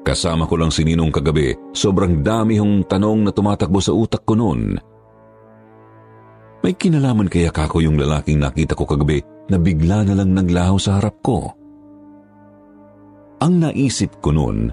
Kasama 0.05 0.45
ko 0.45 0.61
lang 0.61 0.69
si 0.69 0.85
Ninong 0.85 1.15
kagabi, 1.15 1.57
sobrang 1.73 2.21
dami 2.21 2.61
hong 2.61 2.85
tanong 2.85 3.25
na 3.25 3.33
tumatakbo 3.33 3.81
sa 3.81 3.95
utak 3.97 4.27
ko 4.27 4.37
noon. 4.37 4.77
May 6.61 6.77
kinalaman 6.77 7.29
kaya 7.33 7.49
kako 7.49 7.81
yung 7.81 7.97
lalaking 7.97 8.41
nakita 8.41 8.77
ko 8.77 8.85
kagabi 8.85 9.21
na 9.49 9.57
bigla 9.61 10.05
na 10.05 10.17
lang 10.17 10.33
naglaho 10.33 10.77
sa 10.77 11.01
harap 11.01 11.21
ko. 11.25 11.53
Ang 13.45 13.55
naisip 13.61 14.21
ko 14.25 14.33
noon, 14.33 14.73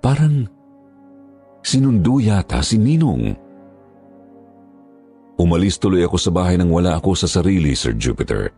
parang 0.00 0.48
sinundo 1.60 2.20
yata 2.20 2.64
si 2.64 2.80
Ninong. 2.80 3.49
Umalis 5.40 5.80
tuloy 5.80 6.04
ako 6.04 6.20
sa 6.20 6.28
bahay 6.28 6.60
nang 6.60 6.68
wala 6.68 7.00
ako 7.00 7.16
sa 7.16 7.24
sarili, 7.24 7.72
Sir 7.72 7.96
Jupiter. 7.96 8.52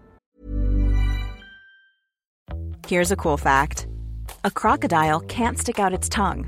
Here's 2.90 3.14
a 3.14 3.16
cool 3.16 3.38
fact 3.38 3.86
a 4.42 4.50
crocodile 4.50 5.22
can't 5.30 5.54
stick 5.54 5.78
out 5.78 5.94
its 5.94 6.10
tongue. 6.10 6.42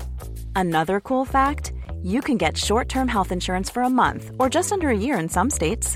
Another 0.51 0.99
cool 0.99 1.23
fact 1.23 1.71
you 2.03 2.19
can 2.19 2.35
get 2.35 2.59
short 2.59 2.91
term 2.91 3.07
health 3.07 3.31
insurance 3.31 3.71
for 3.71 3.87
a 3.87 3.89
month 3.89 4.35
or 4.35 4.51
just 4.51 4.75
under 4.75 4.91
a 4.91 4.97
year 4.97 5.15
in 5.15 5.31
some 5.31 5.47
states. 5.47 5.95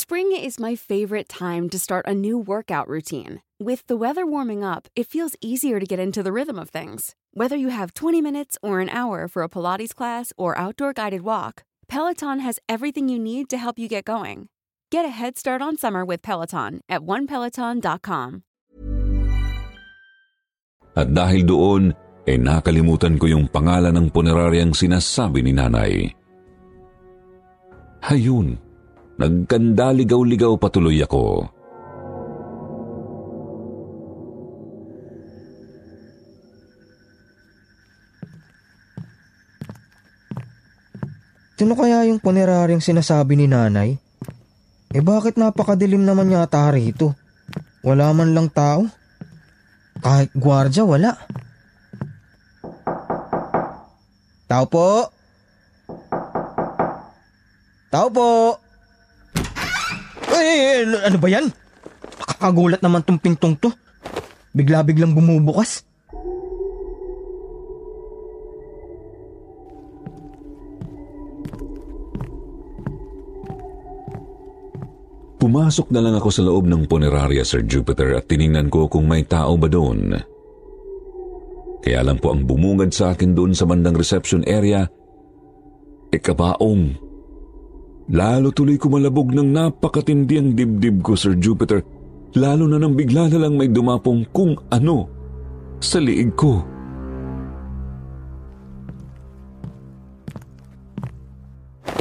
Spring 0.00 0.32
is 0.32 0.56
my 0.56 0.80
favorite 0.80 1.28
time 1.28 1.68
to 1.68 1.76
start 1.76 2.08
a 2.08 2.16
new 2.16 2.40
workout 2.40 2.88
routine. 2.88 3.44
With 3.60 3.84
the 3.84 4.00
weather 4.00 4.24
warming 4.24 4.64
up, 4.64 4.88
it 4.96 5.04
feels 5.04 5.36
easier 5.44 5.76
to 5.76 5.84
get 5.84 6.00
into 6.00 6.24
the 6.24 6.32
rhythm 6.32 6.56
of 6.56 6.72
things. 6.72 7.12
Whether 7.36 7.60
you 7.60 7.68
have 7.68 7.92
20 7.92 8.24
minutes 8.24 8.56
or 8.64 8.80
an 8.80 8.88
hour 8.88 9.28
for 9.28 9.44
a 9.44 9.52
Pilates 9.52 9.92
class 9.92 10.32
or 10.40 10.56
outdoor 10.56 10.96
guided 10.96 11.20
walk, 11.20 11.68
Peloton 11.84 12.40
has 12.40 12.56
everything 12.64 13.12
you 13.12 13.20
need 13.20 13.52
to 13.52 13.60
help 13.60 13.76
you 13.76 13.92
get 13.92 14.08
going. 14.08 14.48
Get 14.88 15.04
a 15.04 15.12
head 15.12 15.36
start 15.36 15.60
on 15.60 15.76
summer 15.76 16.08
with 16.08 16.24
Peloton 16.24 16.80
at 16.88 17.04
onepeloton.com. 17.04 18.40
At 20.96 21.12
dahil 21.12 21.44
doon, 21.44 21.92
eh 22.24 22.40
nakalimutan 22.40 23.20
ko 23.20 23.28
yung 23.28 23.52
pangalan 23.52 23.92
ng 24.00 24.08
puneraryang 24.08 24.72
sinasabi 24.72 25.44
ni 25.44 25.52
nanay. 25.52 26.08
Hayun, 28.08 28.69
nagkandaligaw-ligaw 29.20 30.56
patuloy 30.56 30.96
ako. 31.04 31.52
Sino 41.60 41.76
kaya 41.76 42.08
yung 42.08 42.24
puneraryang 42.24 42.80
sinasabi 42.80 43.36
ni 43.36 43.44
nanay? 43.44 44.00
Eh 44.96 45.04
bakit 45.04 45.36
napakadilim 45.36 46.00
naman 46.00 46.32
yata 46.32 46.72
rito? 46.72 47.12
Wala 47.84 48.16
man 48.16 48.32
lang 48.32 48.48
tao. 48.48 48.88
Kahit 50.00 50.32
gwardya, 50.32 50.88
wala. 50.88 51.12
Tao 54.48 54.64
po! 54.64 55.12
Tao 57.92 58.08
po! 58.08 58.59
Ay, 60.40 60.88
ano 60.88 61.18
ba 61.20 61.28
yan? 61.28 61.52
Nakakagulat 62.16 62.80
naman 62.80 63.04
tong 63.04 63.20
pintong 63.20 63.60
to. 63.60 63.68
Bigla-biglang 64.56 65.12
bumubukas. 65.12 65.84
Pumasok 75.40 75.88
na 75.92 76.00
lang 76.04 76.16
ako 76.16 76.28
sa 76.28 76.44
loob 76.44 76.68
ng 76.68 76.84
punerarya, 76.84 77.44
Sir 77.44 77.64
Jupiter, 77.64 78.12
at 78.16 78.28
tiningnan 78.28 78.68
ko 78.68 78.88
kung 78.88 79.08
may 79.08 79.24
tao 79.24 79.56
ba 79.56 79.68
doon. 79.68 80.16
Kaya 81.80 82.00
lang 82.04 82.20
po 82.20 82.36
ang 82.36 82.44
bumungad 82.44 82.92
sa 82.92 83.16
akin 83.16 83.32
doon 83.32 83.56
sa 83.56 83.64
bandang 83.64 83.96
reception 83.96 84.44
area, 84.44 84.84
e 86.12 86.16
kabaong. 86.20 87.09
Lalo 88.10 88.50
tuloy 88.50 88.74
kumalabog 88.74 89.30
ng 89.30 89.54
napakatindi 89.54 90.34
ang 90.42 90.50
dibdib 90.58 90.98
ko, 90.98 91.14
Sir 91.14 91.38
Jupiter, 91.38 91.78
lalo 92.34 92.66
na 92.66 92.82
nang 92.82 92.98
bigla 92.98 93.30
na 93.30 93.38
lang 93.46 93.54
may 93.54 93.70
dumapong 93.70 94.26
kung 94.34 94.58
ano 94.66 95.06
sa 95.78 96.02
liig 96.02 96.34
ko. 96.34 96.58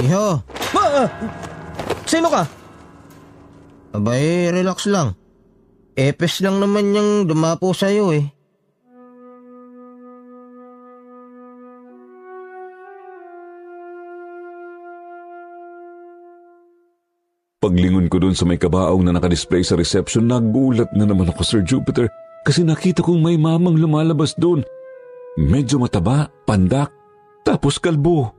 Iho! 0.01 0.41
Ah! 0.73 1.05
Sino 2.10 2.33
ka? 2.33 2.41
Abay, 3.93 4.49
relax 4.49 4.89
lang. 4.89 5.13
Epes 5.93 6.41
lang 6.41 6.57
naman 6.57 6.89
yung 6.89 7.29
dumapo 7.29 7.69
sa'yo 7.69 8.17
eh. 8.17 8.38
Paglingon 17.69 18.10
ko 18.10 18.17
doon 18.17 18.34
sa 18.34 18.49
may 18.49 18.58
kabaong 18.58 19.05
na 19.05 19.13
nakadisplay 19.13 19.62
sa 19.62 19.77
reception, 19.77 20.25
nagulat 20.25 20.89
na 20.89 21.05
naman 21.05 21.29
ako, 21.29 21.45
Sir 21.45 21.62
Jupiter, 21.62 22.10
kasi 22.41 22.65
nakita 22.65 23.05
kong 23.05 23.21
may 23.21 23.38
mamang 23.38 23.77
lumalabas 23.77 24.34
doon. 24.34 24.65
Medyo 25.38 25.77
mataba, 25.77 26.34
pandak, 26.49 26.89
tapos 27.45 27.77
kalbo. 27.77 28.34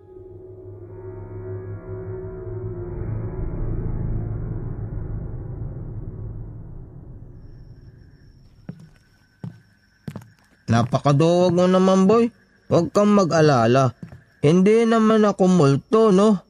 Napakaduwag 10.66 11.54
mo 11.54 11.70
naman 11.70 12.10
boy. 12.10 12.34
Huwag 12.66 12.90
kang 12.90 13.14
mag-alala. 13.14 13.94
Hindi 14.42 14.82
naman 14.90 15.22
ako 15.22 15.42
multo, 15.46 16.10
no? 16.10 16.42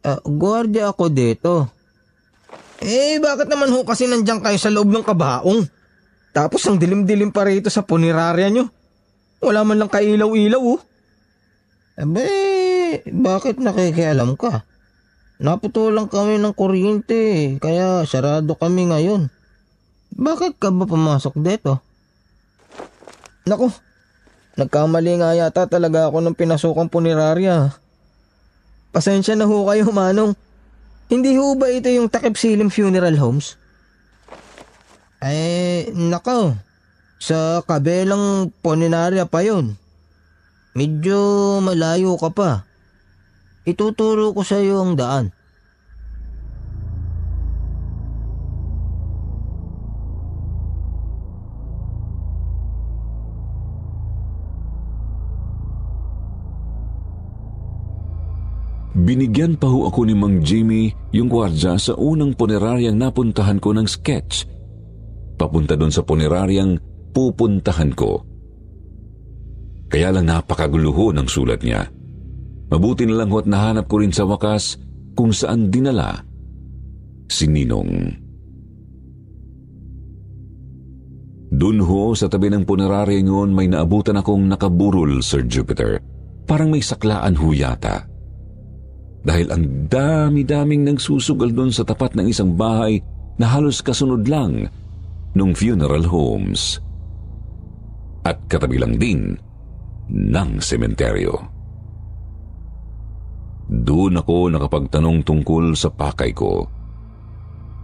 Uh, 0.00 0.20
gwardiya 0.24 0.88
ako 0.96 1.12
dito. 1.12 1.73
Eh, 2.84 3.16
bakit 3.16 3.48
naman 3.48 3.72
ho 3.72 3.80
kasi 3.80 4.04
nandiyan 4.04 4.44
kayo 4.44 4.60
sa 4.60 4.68
loob 4.68 4.92
ng 4.92 5.00
kabaong? 5.00 5.64
Tapos 6.36 6.60
ang 6.68 6.76
dilim-dilim 6.76 7.32
pa 7.32 7.48
rito 7.48 7.72
sa 7.72 7.80
punerarya 7.80 8.52
nyo. 8.52 8.68
Wala 9.40 9.64
man 9.64 9.80
lang 9.80 9.88
kailaw-ilaw, 9.88 10.60
oh. 10.60 10.80
Abe, 11.96 12.28
bakit 13.08 13.56
nakikialam 13.56 14.36
ka? 14.36 14.68
Naputulan 15.40 16.12
kami 16.12 16.36
ng 16.36 16.52
kuryente, 16.52 17.56
kaya 17.56 18.04
sarado 18.04 18.52
kami 18.52 18.92
ngayon. 18.92 19.32
Bakit 20.14 20.60
ka 20.60 20.68
ba 20.68 20.84
pumasok 20.84 21.40
dito? 21.40 21.80
Naku, 23.48 23.72
nagkamali 24.60 25.24
nga 25.24 25.32
yata 25.32 25.66
talaga 25.66 26.12
ako 26.12 26.20
ng 26.20 26.36
pinasukang 26.36 26.92
punerarya. 26.92 27.72
Pasensya 28.94 29.34
na 29.34 29.48
ho 29.48 29.66
kayo, 29.66 29.90
Manong. 29.90 30.38
Hindi 31.12 31.36
ho 31.36 31.52
ba 31.58 31.68
ito 31.68 31.92
yung 31.92 32.08
Takip 32.08 32.38
Silim 32.38 32.72
Funeral 32.72 33.20
Homes? 33.20 33.60
Eh, 35.20 35.92
nako. 35.92 36.56
Sa 37.20 37.60
kabelang 37.64 38.52
punerarya 38.64 39.28
pa 39.28 39.44
yon. 39.44 39.76
Medyo 40.72 41.60
malayo 41.60 42.16
ka 42.16 42.32
pa. 42.32 42.50
Ituturo 43.68 44.32
ko 44.32 44.40
sa 44.44 44.60
iyo 44.60 44.80
ang 44.80 44.96
daan. 44.96 45.33
Binigyan 59.04 59.60
pa 59.60 59.68
ho 59.68 59.84
ako 59.84 60.08
ni 60.08 60.16
Mang 60.16 60.40
Jimmy 60.40 60.88
yung 61.12 61.28
kwardya 61.28 61.76
sa 61.76 61.92
unang 61.92 62.32
puneraryang 62.32 62.96
napuntahan 62.96 63.60
ko 63.60 63.76
ng 63.76 63.84
sketch. 63.84 64.48
Papunta 65.36 65.76
doon 65.76 65.92
sa 65.92 66.00
puneraryang 66.00 66.80
pupuntahan 67.12 67.92
ko. 67.92 68.24
Kaya 69.92 70.08
lang 70.08 70.32
napakaguluho 70.32 71.12
ng 71.12 71.28
sulat 71.28 71.60
niya. 71.60 71.84
Mabuti 72.72 73.04
na 73.04 73.20
lang 73.20 73.28
ho't 73.28 73.44
nahanap 73.44 73.84
ko 73.92 74.00
rin 74.00 74.08
sa 74.08 74.24
wakas 74.24 74.80
kung 75.12 75.36
saan 75.36 75.68
dinala 75.68 76.24
si 77.28 77.44
Ninong. 77.44 78.08
Doon 81.54 81.78
ho 81.84 82.16
sa 82.16 82.32
tabi 82.32 82.48
ng 82.48 82.64
punerarya 82.64 83.20
ngayon 83.20 83.52
may 83.52 83.68
naabutan 83.68 84.16
akong 84.16 84.48
nakaburol, 84.48 85.20
Sir 85.20 85.44
Jupiter. 85.44 86.00
Parang 86.48 86.72
may 86.72 86.80
saklaan 86.80 87.36
ho 87.36 87.52
yata 87.52 88.13
dahil 89.24 89.48
ang 89.48 89.88
dami-daming 89.88 90.84
nagsusugal 90.84 91.48
doon 91.50 91.72
sa 91.72 91.82
tapat 91.82 92.12
ng 92.12 92.28
isang 92.28 92.52
bahay 92.52 93.00
na 93.40 93.48
halos 93.48 93.80
kasunod 93.80 94.28
lang 94.28 94.68
nung 95.32 95.56
funeral 95.56 96.04
homes. 96.04 96.78
At 98.24 98.36
katabi 98.46 98.76
lang 98.76 99.00
din 99.00 99.34
ng 100.12 100.50
sementeryo. 100.60 101.34
Doon 103.64 104.20
ako 104.20 104.52
nakapagtanong 104.52 105.24
tungkol 105.24 105.72
sa 105.72 105.88
pakay 105.88 106.36
ko. 106.36 106.68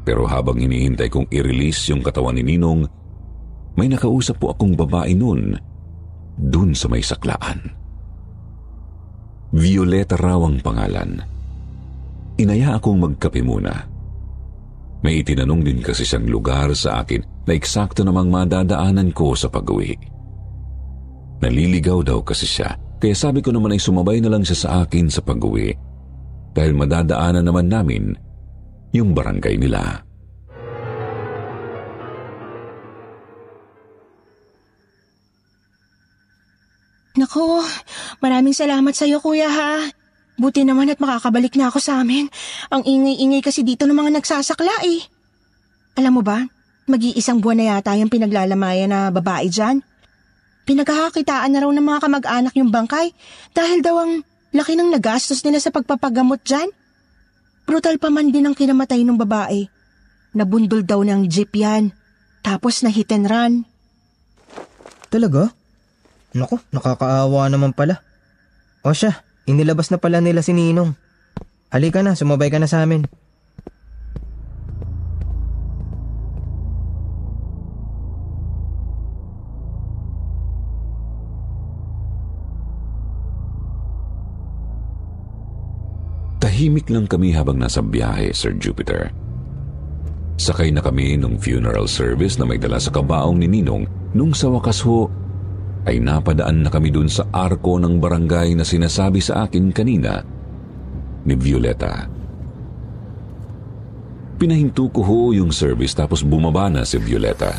Pero 0.05 0.29
habang 0.29 0.61
hinihintay 0.61 1.09
kong 1.09 1.29
i-release 1.33 1.89
yung 1.89 2.05
katawan 2.05 2.37
ni 2.37 2.45
Ninong, 2.45 2.85
may 3.81 3.89
nakausap 3.89 4.37
po 4.41 4.53
akong 4.53 4.77
babae 4.77 5.17
noon 5.17 5.57
doon 6.37 6.77
sa 6.77 6.89
may 6.89 7.01
saklaan. 7.01 7.80
Violeta 9.51 10.15
raw 10.15 10.39
ang 10.47 10.63
pangalan. 10.63 11.19
Inaya 12.39 12.79
akong 12.79 13.03
magkape 13.03 13.43
muna. 13.43 13.75
May 15.01 15.25
itinanong 15.25 15.67
din 15.67 15.81
kasi 15.83 16.07
siyang 16.07 16.29
lugar 16.29 16.71
sa 16.77 17.03
akin 17.03 17.49
na 17.49 17.53
eksakto 17.57 18.05
namang 18.07 18.31
madadaanan 18.31 19.11
ko 19.11 19.35
sa 19.35 19.51
pag-uwi. 19.51 19.97
Naliligaw 21.41 22.05
daw 22.05 22.21
kasi 22.21 22.45
siya. 22.45 22.77
Kaya 23.01 23.17
sabi 23.17 23.41
ko 23.41 23.49
naman 23.49 23.73
ay 23.73 23.81
sumabay 23.81 24.21
na 24.21 24.29
lang 24.29 24.45
siya 24.45 24.59
sa 24.61 24.69
akin 24.85 25.09
sa 25.09 25.25
pag-uwi. 25.25 25.73
Dahil 26.53 26.77
madadaanan 26.77 27.43
naman 27.43 27.67
namin 27.73 28.13
yung 28.93 29.17
barangay 29.17 29.57
nila. 29.57 30.05
Nako, 37.31 37.63
maraming 38.19 38.51
salamat 38.51 38.91
sa 38.91 39.07
iyo 39.07 39.23
kuya 39.23 39.47
ha. 39.47 39.87
Buti 40.35 40.67
naman 40.67 40.91
at 40.91 40.99
makakabalik 40.99 41.55
na 41.55 41.71
ako 41.71 41.79
sa 41.79 42.03
amin. 42.03 42.27
Ang 42.75 42.83
ingay-ingay 42.83 43.39
kasi 43.39 43.63
dito 43.63 43.87
ng 43.87 43.95
mga 43.95 44.19
nagsasakla 44.19 44.83
eh. 44.83 45.07
Alam 45.95 46.19
mo 46.19 46.23
ba, 46.27 46.43
mag-iisang 46.91 47.39
buwan 47.39 47.63
na 47.63 47.67
yata 47.71 47.95
yung 47.95 48.11
pinaglalamayan 48.11 48.91
na 48.91 49.15
babae 49.15 49.47
dyan. 49.47 49.79
Pinagkakakitaan 50.67 51.55
na 51.55 51.63
raw 51.63 51.71
ng 51.71 51.87
mga 51.87 52.03
kamag-anak 52.03 52.55
yung 52.59 52.75
bangkay 52.75 53.15
dahil 53.55 53.79
daw 53.79 54.03
ang 54.03 54.27
laki 54.51 54.75
ng 54.75 54.91
nagastos 54.91 55.47
nila 55.47 55.63
sa 55.63 55.71
pagpapagamot 55.71 56.43
dyan. 56.43 56.67
Brutal 57.63 58.03
pa 58.03 58.11
man 58.11 58.35
din 58.35 58.51
ang 58.51 58.59
kinamatay 58.59 59.07
ng 59.07 59.15
babae. 59.15 59.71
Nabundol 60.35 60.83
daw 60.83 60.99
ng 61.07 61.31
jeep 61.31 61.55
yan. 61.55 61.95
Tapos 62.43 62.83
na 62.83 62.91
hit 62.91 63.15
and 63.15 63.31
run. 63.31 63.53
Talaga? 65.15 65.60
Naku, 66.31 66.63
nakakaawa 66.71 67.51
naman 67.51 67.75
pala. 67.75 68.07
O 68.87 68.95
siya, 68.95 69.27
inilabas 69.51 69.91
na 69.91 69.99
pala 69.99 70.23
nila 70.23 70.47
si 70.47 70.55
Ninong. 70.55 70.95
Halika 71.75 72.07
na, 72.07 72.15
sumabay 72.15 72.55
ka 72.55 72.63
na 72.63 72.71
sa 72.71 72.87
amin. 72.87 73.03
Tahimik 86.41 86.87
lang 86.89 87.11
kami 87.11 87.35
habang 87.35 87.59
nasa 87.59 87.83
biyahe, 87.83 88.31
Sir 88.31 88.55
Jupiter. 88.55 89.11
Sakay 90.41 90.73
na 90.73 90.81
kami 90.81 91.19
nung 91.21 91.37
funeral 91.37 91.85
service 91.85 92.41
na 92.41 92.49
may 92.49 92.57
dala 92.57 92.81
sa 92.81 92.89
kabaong 92.89 93.37
ni 93.37 93.51
Ninong 93.51 93.85
nung 94.17 94.33
sa 94.33 94.49
wakas 94.49 94.81
ho 94.87 95.11
ay 95.89 95.97
napadaan 96.03 96.67
na 96.67 96.69
kami 96.69 96.93
dun 96.93 97.09
sa 97.09 97.25
arko 97.33 97.81
ng 97.81 97.97
barangay 97.97 98.53
na 98.53 98.65
sinasabi 98.65 99.21
sa 99.25 99.49
akin 99.49 99.73
kanina 99.73 100.21
ni 101.25 101.35
Violeta. 101.37 102.09
Pinahinto 104.41 104.89
ko 104.89 105.01
ho 105.05 105.21
yung 105.37 105.53
service 105.53 105.93
tapos 105.93 106.25
bumaba 106.25 106.73
na 106.73 106.85
si 106.85 106.97
Violeta. 106.97 107.53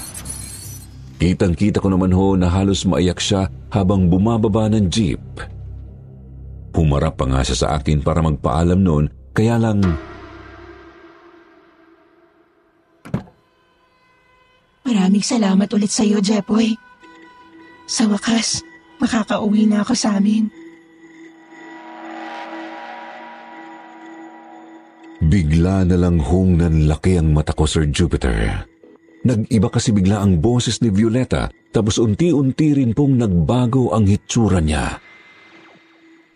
Kitang 1.22 1.54
kita 1.54 1.78
ko 1.78 1.94
naman 1.94 2.10
ho 2.10 2.34
na 2.34 2.50
halos 2.50 2.82
maiyak 2.90 3.22
siya 3.22 3.46
habang 3.70 4.10
bumababa 4.10 4.66
ng 4.74 4.90
jeep. 4.90 5.22
Humarap 6.74 7.22
pa 7.22 7.30
nga 7.30 7.46
siya 7.46 7.58
sa 7.58 7.68
akin 7.78 8.02
para 8.02 8.26
magpaalam 8.26 8.82
noon, 8.82 9.06
kaya 9.30 9.62
lang... 9.62 9.86
Maraming 14.82 15.22
salamat 15.22 15.70
ulit 15.78 15.94
sa 15.94 16.02
iyo, 16.02 16.18
Jepoy. 16.18 16.91
Sa 17.92 18.08
wakas, 18.08 18.64
makakauwi 19.04 19.68
na 19.68 19.84
ako 19.84 19.92
sa 20.00 20.16
amin. 20.16 20.48
Bigla 25.20 25.84
na 25.84 26.00
lang 26.00 26.16
hong 26.24 26.64
nanlaki 26.64 27.20
ang 27.20 27.36
mata 27.36 27.52
ko, 27.52 27.68
Sir 27.68 27.92
Jupiter. 27.92 28.64
Nag-iba 29.28 29.68
kasi 29.68 29.92
bigla 29.92 30.24
ang 30.24 30.40
boses 30.40 30.80
ni 30.80 30.88
Violeta, 30.88 31.52
tapos 31.76 32.00
unti-unti 32.00 32.80
rin 32.80 32.96
pong 32.96 33.20
nagbago 33.20 33.92
ang 33.92 34.08
hitsura 34.08 34.64
niya. 34.64 34.98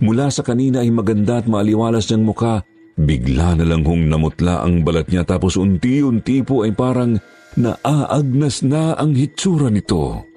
Mula 0.03 0.27
sa 0.27 0.43
kanina 0.43 0.83
ay 0.83 0.91
maganda 0.91 1.39
at 1.39 1.47
maaliwalas 1.47 2.11
niyang 2.11 2.35
muka, 2.35 2.67
bigla 2.99 3.55
na 3.55 3.63
lang 3.63 3.87
hong 3.87 4.11
namutla 4.11 4.59
ang 4.59 4.83
balat 4.83 5.07
niya 5.07 5.23
tapos 5.23 5.55
unti-unti 5.55 6.43
po 6.43 6.67
ay 6.67 6.75
parang 6.75 7.15
naaagnas 7.55 8.59
na 8.67 8.99
ang 8.99 9.15
hitsura 9.15 9.71
nito. 9.71 10.34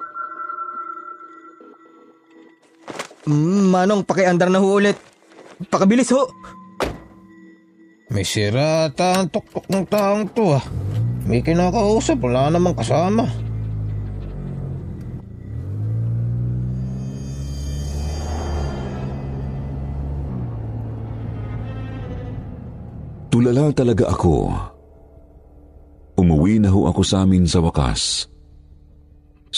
Manong, 3.26 4.07
pakiandar 4.07 4.52
na 4.52 4.62
ho 4.62 4.78
ulit. 4.78 4.94
Pakabilis 5.66 6.14
ho. 6.14 6.31
May 8.09 8.22
sira 8.22 8.87
ata 8.87 9.20
ang 9.20 9.28
tuktok 9.28 9.66
ng 9.66 9.85
taong 9.90 10.31
to 10.33 10.54
ah. 10.54 10.64
May 11.28 11.42
kinakausap, 11.42 12.22
wala 12.24 12.48
namang 12.48 12.78
kasama. 12.78 13.26
Tulala 23.28 23.68
talaga 23.76 24.09
ako. 24.09 24.50
Umuwi 26.16 26.59
na 26.59 26.72
ho 26.72 26.88
ako 26.88 27.02
sa 27.04 27.28
amin 27.28 27.44
sa 27.44 27.61
wakas. 27.61 28.26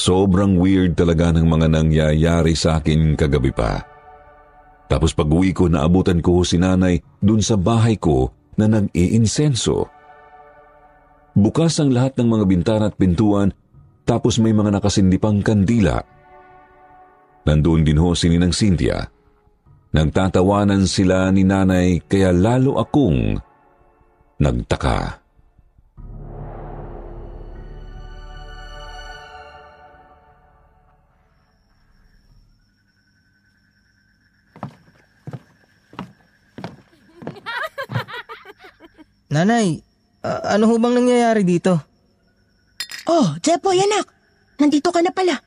Sobrang 0.01 0.57
weird 0.57 0.97
talaga 0.97 1.29
ng 1.29 1.45
mga 1.45 1.77
nangyayari 1.77 2.57
sa 2.57 2.81
akin 2.81 3.21
kagabi 3.21 3.53
pa. 3.53 3.85
Tapos 4.89 5.13
pag 5.13 5.29
uwi 5.29 5.53
ko, 5.53 5.69
naabutan 5.69 6.25
ko 6.25 6.41
si 6.41 6.57
nanay 6.57 7.05
dun 7.21 7.45
sa 7.45 7.61
bahay 7.61 8.01
ko 8.01 8.33
na 8.57 8.65
nag-iinsenso. 8.65 9.85
Bukas 11.37 11.85
ang 11.85 11.93
lahat 11.93 12.17
ng 12.17 12.29
mga 12.33 12.45
bintana 12.49 12.85
at 12.89 12.97
pintuan 12.97 13.53
tapos 14.09 14.41
may 14.41 14.57
mga 14.57 14.81
nakasindipang 14.81 15.45
kandila. 15.45 16.01
Nandoon 17.45 17.85
din 17.85 18.01
ho 18.01 18.17
si 18.17 18.33
Ninang 18.33 18.57
Cynthia. 18.57 19.05
Nagtatawanan 19.93 20.89
sila 20.89 21.29
ni 21.29 21.45
nanay 21.45 22.01
kaya 22.09 22.33
lalo 22.33 22.81
akong 22.81 23.37
nagtaka. 24.41 25.20
Nanay, 39.31 39.79
a- 40.21 40.59
ano 40.59 40.67
ho 40.67 40.75
bang 40.77 40.99
nangyayari 40.99 41.47
dito? 41.47 41.79
Oh, 43.07 43.35
Jepoy 43.41 43.79
anak. 43.79 44.07
Nandito 44.59 44.91
ka 44.91 45.01
na 45.01 45.15
pala. 45.15 45.39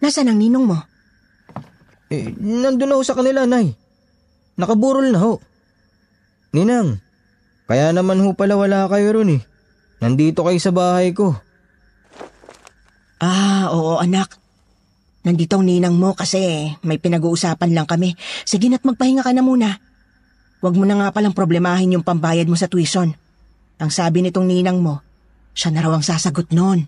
Nasaan 0.00 0.32
ang 0.32 0.38
ninong 0.40 0.66
mo? 0.66 0.78
Eh, 2.08 2.32
nandun 2.38 2.88
na 2.90 2.96
ho 2.96 3.02
sa 3.04 3.18
kanila, 3.18 3.44
Nay. 3.44 3.74
Nakaburol 4.56 5.10
na 5.10 5.20
ho. 5.20 5.40
Ninang, 6.52 7.00
kaya 7.64 7.90
naman 7.90 8.20
ho 8.20 8.36
pala 8.36 8.54
wala 8.54 8.84
kayo 8.86 9.16
ron 9.16 9.40
eh. 9.40 9.42
Nandito 10.02 10.44
kayo 10.44 10.58
sa 10.60 10.74
bahay 10.74 11.14
ko. 11.16 11.32
Ah, 13.22 13.70
oo 13.72 13.96
anak. 14.02 14.36
Nandito 15.22 15.54
ang 15.56 15.64
ninang 15.64 15.94
mo 15.94 16.12
kasi 16.12 16.74
may 16.82 16.98
pinag-uusapan 16.98 17.70
lang 17.70 17.86
kami. 17.86 18.18
Sige 18.42 18.66
na't 18.66 18.82
magpahinga 18.82 19.22
ka 19.22 19.30
na 19.30 19.40
muna. 19.46 19.78
Huwag 20.62 20.78
mo 20.78 20.86
na 20.86 20.94
nga 20.94 21.08
palang 21.10 21.34
problemahin 21.34 21.98
yung 21.98 22.06
pambayad 22.06 22.46
mo 22.46 22.54
sa 22.54 22.70
tuition. 22.70 23.10
Ang 23.82 23.90
sabi 23.90 24.22
nitong 24.22 24.46
ninang 24.46 24.78
mo, 24.78 25.02
siya 25.58 25.74
na 25.74 25.82
raw 25.82 25.98
ang 25.98 26.06
sasagot 26.06 26.54
noon. 26.54 26.86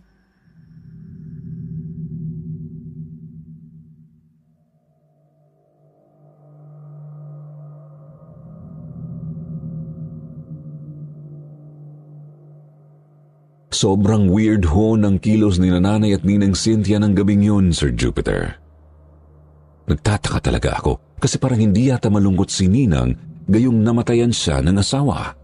Sobrang 13.75 14.31
weird 14.31 14.71
ho 14.71 14.95
ng 14.95 15.19
kilos 15.19 15.59
ni 15.59 15.67
nanay 15.75 16.15
at 16.15 16.23
ninang 16.23 16.55
Cynthia 16.55 17.03
ng 17.03 17.11
gabing 17.19 17.43
yun, 17.43 17.75
Sir 17.75 17.91
Jupiter. 17.91 18.55
Nagtataka 19.91 20.39
talaga 20.47 20.79
ako 20.79 21.19
kasi 21.19 21.43
parang 21.43 21.59
hindi 21.59 21.91
yata 21.91 22.07
malungkot 22.07 22.55
si 22.55 22.71
Ninang 22.71 23.34
gayong 23.49 23.81
namatayan 23.85 24.33
siya 24.33 24.65
ng 24.65 24.77
asawa. 24.81 25.37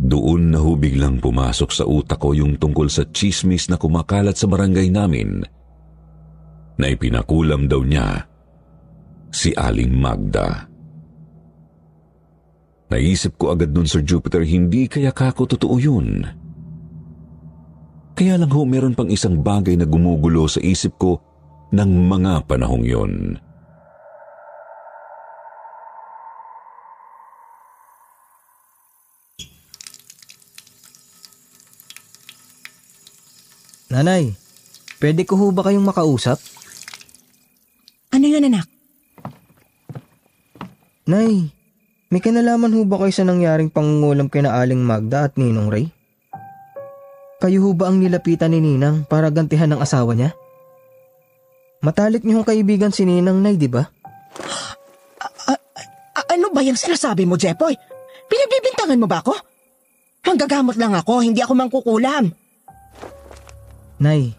Doon 0.00 0.56
na 0.56 0.58
ho 0.64 0.72
biglang 0.80 1.20
pumasok 1.20 1.70
sa 1.70 1.84
utak 1.84 2.24
ko 2.24 2.32
yung 2.32 2.56
tungkol 2.56 2.88
sa 2.88 3.04
chismis 3.12 3.68
na 3.68 3.76
kumakalat 3.76 4.32
sa 4.32 4.48
barangay 4.48 4.88
namin 4.88 5.44
na 6.80 6.86
ipinakulam 6.88 7.68
daw 7.68 7.84
niya 7.84 8.24
si 9.28 9.52
Aling 9.52 9.92
Magda. 9.92 10.70
Naisip 12.90 13.38
ko 13.38 13.54
agad 13.54 13.70
nun, 13.70 13.86
Sir 13.86 14.02
Jupiter, 14.02 14.42
hindi 14.42 14.90
kaya 14.90 15.14
kako 15.14 15.46
totoo 15.46 15.76
yun. 15.78 16.26
Kaya 18.18 18.34
lang 18.34 18.50
ho, 18.50 18.66
meron 18.66 18.98
pang 18.98 19.06
isang 19.06 19.38
bagay 19.38 19.78
na 19.78 19.86
gumugulo 19.86 20.50
sa 20.50 20.58
isip 20.58 20.98
ko 20.98 21.22
ng 21.70 21.90
mga 22.10 22.50
panahong 22.50 22.82
yon. 22.82 23.38
Nanay, 33.90 34.38
pwede 35.02 35.26
ko 35.26 35.34
ho 35.34 35.50
ba 35.50 35.66
kayong 35.66 35.82
makausap? 35.82 36.38
yun, 38.14 38.46
anak? 38.46 38.66
Nay, 41.10 41.50
may 42.14 42.22
kanalaman 42.22 42.70
ho 42.70 42.86
ba 42.86 43.02
kayo 43.02 43.10
sa 43.10 43.26
nangyaring 43.26 43.74
pangungulam 43.74 44.30
kina 44.30 44.54
Aling 44.54 44.78
Magda 44.78 45.26
at 45.26 45.34
Ninong 45.34 45.66
Ray? 45.66 45.90
Kayo 47.42 47.66
ho 47.66 47.70
ba 47.74 47.90
ang 47.90 47.98
nilapitan 47.98 48.54
ni 48.54 48.62
Ninang 48.62 49.02
para 49.10 49.26
gantihan 49.34 49.66
ng 49.74 49.82
asawa 49.82 50.14
niya? 50.14 50.38
Matalik 51.82 52.22
niyo 52.22 52.46
kaibigan 52.46 52.94
si 52.94 53.02
Ninang, 53.02 53.42
Nay, 53.42 53.58
di 53.58 53.66
ba? 53.66 53.90
Ano 56.30 56.54
ba 56.54 56.62
yung 56.62 56.78
sinasabi 56.78 57.26
mo, 57.26 57.34
Jepoy? 57.34 57.74
Pinagbibintangan 58.30 59.00
mo 59.02 59.10
ba 59.10 59.18
ako? 59.18 59.34
Manggagamot 60.22 60.78
lang 60.78 60.94
ako, 60.94 61.26
hindi 61.26 61.42
ako 61.42 61.58
mangkukulam. 61.58 62.30
Nay, 64.00 64.32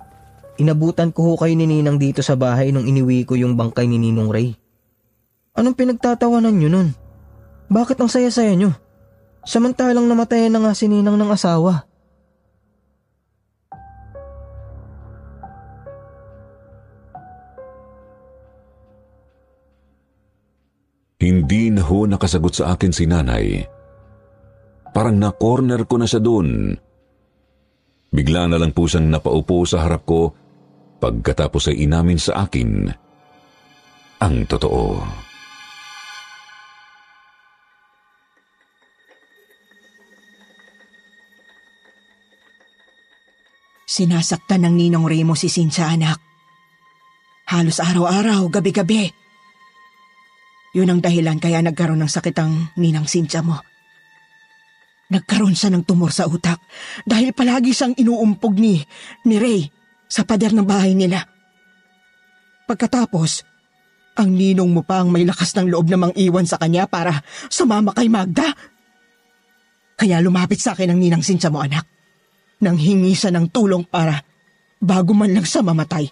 inabutan 0.58 1.14
ko 1.14 1.22
ho 1.22 1.34
kayo 1.38 1.54
ni 1.54 1.70
Ninang 1.70 2.02
dito 2.02 2.26
sa 2.26 2.34
bahay 2.34 2.74
nung 2.74 2.90
iniwi 2.90 3.30
ko 3.30 3.38
yung 3.38 3.54
bangkay 3.54 3.86
ni 3.86 4.02
Ninong 4.02 4.34
Ray. 4.34 4.58
Anong 5.54 5.78
pinagtatawanan 5.78 6.58
nyo 6.58 6.70
nun? 6.74 6.90
Bakit 7.70 8.02
ang 8.02 8.10
saya-saya 8.10 8.58
nyo? 8.58 8.74
Samantalang 9.46 10.10
namatayan 10.10 10.58
na 10.58 10.66
nga 10.66 10.74
si 10.74 10.90
Ninang 10.90 11.14
ng 11.14 11.30
asawa. 11.30 11.86
Hindi 21.22 21.70
na 21.70 21.86
ho 21.86 22.10
nakasagot 22.10 22.58
sa 22.58 22.74
akin 22.74 22.90
si 22.90 23.06
nanay. 23.06 23.62
Parang 24.90 25.22
na-corner 25.22 25.86
ko 25.86 26.02
na 26.02 26.10
siya 26.10 26.18
doon. 26.18 26.74
Bigla 28.12 28.44
na 28.52 28.60
lang 28.60 28.76
po 28.76 28.92
siyang 28.92 29.08
napaupo 29.08 29.64
sa 29.64 29.88
harap 29.88 30.04
ko 30.04 30.36
pagkatapos 31.00 31.72
ay 31.72 31.88
inamin 31.88 32.20
sa 32.20 32.44
akin 32.44 32.92
ang 34.20 34.36
totoo. 34.52 35.00
Sinasaktan 43.88 44.68
ng 44.68 44.76
ninong 44.76 45.08
Remo 45.08 45.36
si 45.36 45.48
Cynthia, 45.48 45.92
anak. 45.92 46.20
Halos 47.48 47.80
araw-araw, 47.80 48.48
gabi-gabi. 48.48 49.12
Yun 50.72 50.88
ang 50.88 51.00
dahilan 51.04 51.40
kaya 51.40 51.60
nagkaroon 51.60 52.00
ng 52.00 52.12
sakit 52.12 52.36
ang 52.40 52.72
ninang 52.80 53.08
Cynthia 53.08 53.44
mo. 53.44 53.71
Nagkaroon 55.12 55.56
siya 55.56 55.76
ng 55.76 55.84
tumor 55.84 56.16
sa 56.16 56.24
utak 56.24 56.64
dahil 57.04 57.36
palagi 57.36 57.76
siyang 57.76 58.00
inuumpog 58.00 58.56
ni, 58.56 58.80
ni 59.28 59.36
Ray 59.36 59.68
sa 60.08 60.24
pader 60.24 60.56
ng 60.56 60.64
bahay 60.64 60.96
nila. 60.96 61.20
Pagkatapos, 62.64 63.44
ang 64.16 64.32
ninong 64.32 64.72
mo 64.72 64.88
pa 64.88 65.04
ang 65.04 65.12
may 65.12 65.28
lakas 65.28 65.52
ng 65.56 65.68
loob 65.68 65.92
namang 65.92 66.16
iwan 66.16 66.48
sa 66.48 66.56
kanya 66.56 66.88
para 66.88 67.24
sumama 67.52 67.92
kay 67.92 68.08
Magda. 68.08 68.48
Kaya 70.00 70.24
lumapit 70.24 70.64
sa 70.64 70.72
akin 70.72 70.96
ang 70.96 71.00
ninang 71.00 71.24
Cynthia 71.24 71.52
mo 71.52 71.60
anak. 71.60 71.84
Nang 72.64 72.80
hingi 72.80 73.12
siya 73.12 73.36
ng 73.36 73.52
tulong 73.52 73.84
para 73.84 74.16
bago 74.80 75.12
man 75.12 75.36
lang 75.36 75.44
siya 75.44 75.66
mamatay. 75.66 76.08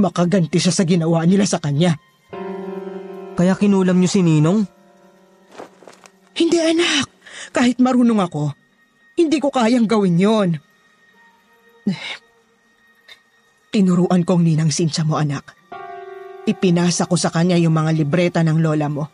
Makaganti 0.00 0.58
siya 0.58 0.72
sa 0.72 0.82
ginawa 0.88 1.22
nila 1.22 1.44
sa 1.44 1.60
kanya. 1.60 1.94
Kaya 3.36 3.54
kinulam 3.56 4.00
nyo 4.00 4.08
si 4.08 4.24
Ninong? 4.24 4.60
Hindi 6.32 6.58
anak, 6.58 7.11
kahit 7.50 7.82
marunong 7.82 8.22
ako, 8.22 8.54
hindi 9.18 9.42
ko 9.42 9.50
kayang 9.50 9.90
gawin 9.90 10.20
yon. 10.22 10.50
Tinuruan 13.74 14.22
kong 14.22 14.42
ninang 14.46 14.70
Cynthia 14.70 15.02
mo 15.02 15.18
anak. 15.18 15.58
Ipinasa 16.46 17.10
ko 17.10 17.18
sa 17.18 17.34
kanya 17.34 17.58
yung 17.58 17.74
mga 17.74 17.90
libreta 17.96 18.40
ng 18.46 18.58
lola 18.62 18.86
mo 18.86 19.04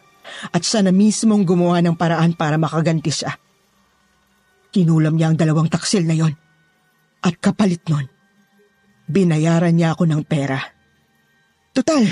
at 0.52 0.60
siya 0.60 0.84
na 0.84 0.92
mismong 0.92 1.44
gumawa 1.44 1.80
ng 1.80 1.96
paraan 1.96 2.36
para 2.36 2.60
makaganti 2.60 3.12
siya. 3.12 3.32
Kinulam 4.68 5.16
niya 5.16 5.32
ang 5.32 5.38
dalawang 5.40 5.72
taksil 5.72 6.04
na 6.04 6.12
yon. 6.12 6.34
At 7.24 7.40
kapalit 7.40 7.82
nun, 7.88 8.06
binayaran 9.08 9.74
niya 9.74 9.96
ako 9.96 10.04
ng 10.06 10.22
pera. 10.28 10.60
Total, 11.72 12.04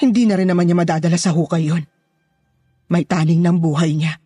hindi 0.00 0.22
na 0.24 0.38
rin 0.38 0.48
naman 0.48 0.70
niya 0.70 0.78
madadala 0.78 1.18
sa 1.18 1.34
hukay 1.34 1.62
yon. 1.68 1.84
May 2.88 3.04
taning 3.08 3.42
ng 3.42 3.58
buhay 3.58 3.92
niya. 3.98 4.21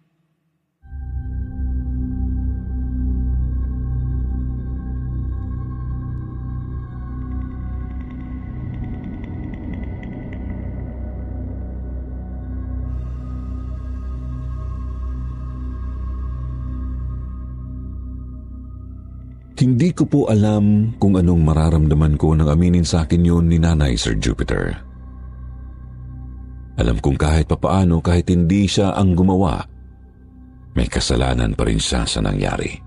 Hindi 19.67 19.91
ko 19.91 20.07
po 20.07 20.21
alam 20.31 20.95
kung 20.95 21.19
anong 21.19 21.43
mararamdaman 21.43 22.15
ko 22.15 22.39
nang 22.39 22.47
aminin 22.47 22.87
sa 22.87 23.03
akin 23.03 23.27
yun 23.27 23.51
ni 23.51 23.59
Nanay 23.59 23.99
Sir 23.99 24.15
Jupiter. 24.15 24.79
Alam 26.79 27.03
kong 27.03 27.19
kahit 27.19 27.51
papaano 27.51 27.99
kahit 27.99 28.31
hindi 28.31 28.71
siya 28.71 28.95
ang 28.95 29.19
gumawa, 29.19 29.59
may 30.79 30.87
kasalanan 30.87 31.59
pa 31.59 31.67
rin 31.67 31.83
siya 31.83 32.07
sa 32.07 32.23
nangyari. 32.23 32.79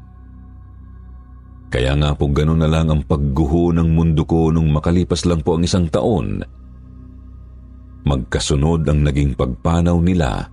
Kaya 1.67 1.99
nga 1.99 2.15
po 2.15 2.31
ganun 2.31 2.63
na 2.63 2.71
lang 2.71 2.87
ang 2.87 3.03
pagguho 3.03 3.75
ng 3.75 3.91
mundo 3.91 4.23
ko 4.23 4.47
nung 4.47 4.71
makalipas 4.71 5.27
lang 5.27 5.43
po 5.43 5.59
ang 5.59 5.67
isang 5.67 5.91
taon. 5.91 6.39
Magkasunod 8.07 8.87
ang 8.87 9.03
naging 9.03 9.35
pagpanaw 9.35 9.99
nila 9.99 10.47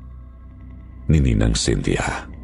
ni 1.06 1.22
Ninang 1.22 1.54
Cynthia. 1.54 2.34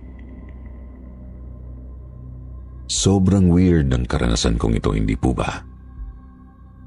Sobrang 2.93 3.49
weird 3.49 3.89
ng 3.89 4.05
karanasan 4.05 4.61
kong 4.61 4.77
ito, 4.77 4.93
hindi 4.93 5.17
po 5.17 5.33
ba? 5.33 5.65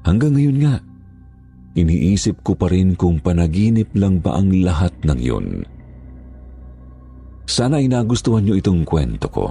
Hanggang 0.06 0.38
ngayon 0.38 0.58
nga, 0.62 0.78
iniisip 1.74 2.46
ko 2.46 2.54
pa 2.54 2.70
rin 2.70 2.94
kung 2.94 3.18
panaginip 3.18 3.90
lang 3.98 4.22
ba 4.22 4.38
ang 4.38 4.54
lahat 4.54 4.94
ng 5.02 5.18
yun. 5.18 5.66
Sana 7.42 7.82
ay 7.82 7.90
nagustuhan 7.90 8.46
niyo 8.46 8.54
itong 8.54 8.86
kwento 8.86 9.26
ko. 9.26 9.50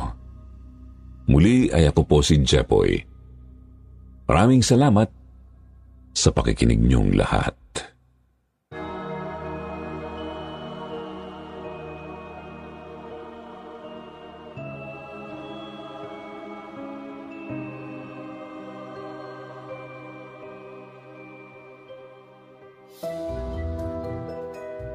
Muli 1.28 1.68
ay 1.76 1.92
ako 1.92 2.08
po 2.08 2.18
si 2.24 2.40
Jepoy. 2.40 3.04
Maraming 4.32 4.64
salamat 4.64 5.12
sa 6.16 6.32
pakikinig 6.32 6.80
niyong 6.80 7.20
lahat. 7.20 7.52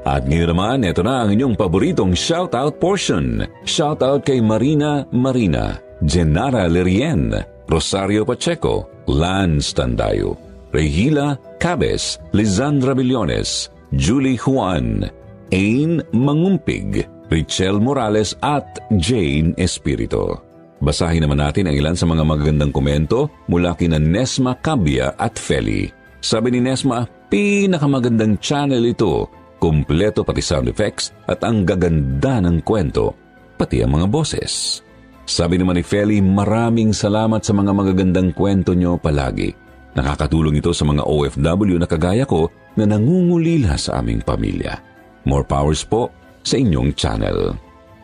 At 0.04 0.24
ngayon 0.24 0.56
naman, 0.56 0.78
ito 0.88 1.04
na 1.04 1.24
ang 1.24 1.30
inyong 1.36 1.60
paboritong 1.60 2.16
shoutout 2.16 2.80
portion. 2.80 3.44
Shoutout 3.68 4.24
kay 4.24 4.40
Marina 4.40 5.04
Marina, 5.12 5.76
Genara 6.00 6.64
Lerien, 6.64 7.36
Rosario 7.68 8.24
Pacheco, 8.24 8.88
Lance 9.04 9.76
Tandayo, 9.76 10.40
Regila 10.72 11.36
Cabes, 11.60 12.16
Lizandra 12.32 12.96
Billones, 12.96 13.68
Julie 13.92 14.40
Juan, 14.40 15.04
Ain 15.52 16.00
Mangumpig, 16.16 17.04
Richel 17.28 17.76
Morales 17.76 18.32
at 18.40 18.80
Jane 18.96 19.52
Espirito. 19.60 20.40
Basahin 20.80 21.28
naman 21.28 21.44
natin 21.44 21.68
ang 21.68 21.76
ilan 21.76 21.92
sa 21.92 22.08
mga 22.08 22.24
magagandang 22.24 22.72
komento 22.72 23.28
mula 23.52 23.76
kina 23.76 24.00
Nesma 24.00 24.56
Cabia 24.56 25.12
at 25.20 25.36
Feli. 25.36 25.92
Sabi 26.24 26.56
ni 26.56 26.64
Nesma, 26.64 27.04
pinakamagandang 27.28 28.40
channel 28.40 28.88
ito 28.88 29.28
Kumpleto 29.61 30.25
pati 30.25 30.40
sound 30.40 30.73
effects 30.73 31.12
at 31.29 31.44
ang 31.44 31.68
gaganda 31.68 32.40
ng 32.40 32.64
kwento, 32.64 33.12
pati 33.61 33.85
ang 33.85 33.92
mga 33.92 34.09
boses. 34.09 34.81
Sabi 35.29 35.61
naman 35.61 35.77
ni 35.77 35.85
Feli, 35.85 36.25
maraming 36.25 36.96
salamat 36.96 37.44
sa 37.44 37.53
mga 37.53 37.70
magagandang 37.77 38.33
kwento 38.33 38.73
nyo 38.73 38.96
palagi. 38.96 39.53
Nakakatulong 39.92 40.59
ito 40.59 40.73
sa 40.73 40.88
mga 40.88 41.05
OFW 41.05 41.77
na 41.77 41.85
kagaya 41.85 42.25
ko 42.25 42.49
na 42.73 42.88
nangungulila 42.88 43.77
sa 43.77 44.01
aming 44.01 44.25
pamilya. 44.25 44.81
More 45.29 45.44
powers 45.44 45.85
po 45.85 46.09
sa 46.40 46.57
inyong 46.57 46.96
channel. 46.96 47.53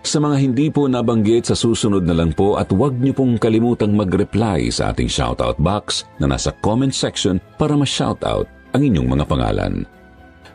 Sa 0.07 0.21
mga 0.23 0.37
hindi 0.39 0.69
po 0.71 0.87
nabanggit 0.87 1.51
sa 1.51 1.57
susunod 1.59 2.05
na 2.05 2.15
lang 2.15 2.37
po 2.37 2.61
at 2.61 2.71
huwag 2.71 2.95
niyo 3.01 3.17
pong 3.17 3.41
kalimutang 3.41 3.97
mag-reply 3.97 4.71
sa 4.71 4.95
ating 4.95 5.11
shoutout 5.11 5.59
box 5.59 6.07
na 6.21 6.31
nasa 6.31 6.55
comment 6.63 6.93
section 6.93 7.41
para 7.59 7.75
ma-shoutout 7.75 8.47
ang 8.77 8.83
inyong 8.87 9.09
mga 9.09 9.25
pangalan. 9.25 9.96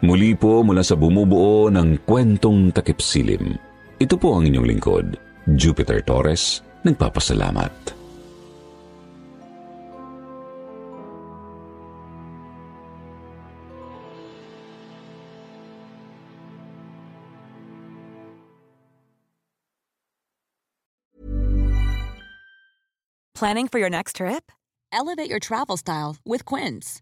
Muli 0.01 0.33
po 0.33 0.65
mula 0.65 0.81
sa 0.81 0.97
bumubuo 0.97 1.69
ng 1.69 2.09
kwentong 2.09 2.73
takip 2.73 2.97
silim. 2.97 3.53
Ito 4.01 4.17
po 4.17 4.33
ang 4.33 4.49
inyong 4.49 4.65
lingkod, 4.65 5.13
Jupiter 5.53 6.01
Torres, 6.01 6.65
nagpapasalamat. 6.81 7.69
Planning 23.37 23.69
for 23.69 23.77
your 23.77 23.89
next 23.89 24.17
trip? 24.17 24.49
Elevate 24.89 25.29
your 25.29 25.41
travel 25.41 25.77
style 25.77 26.17
with 26.25 26.45
Quince. 26.45 27.01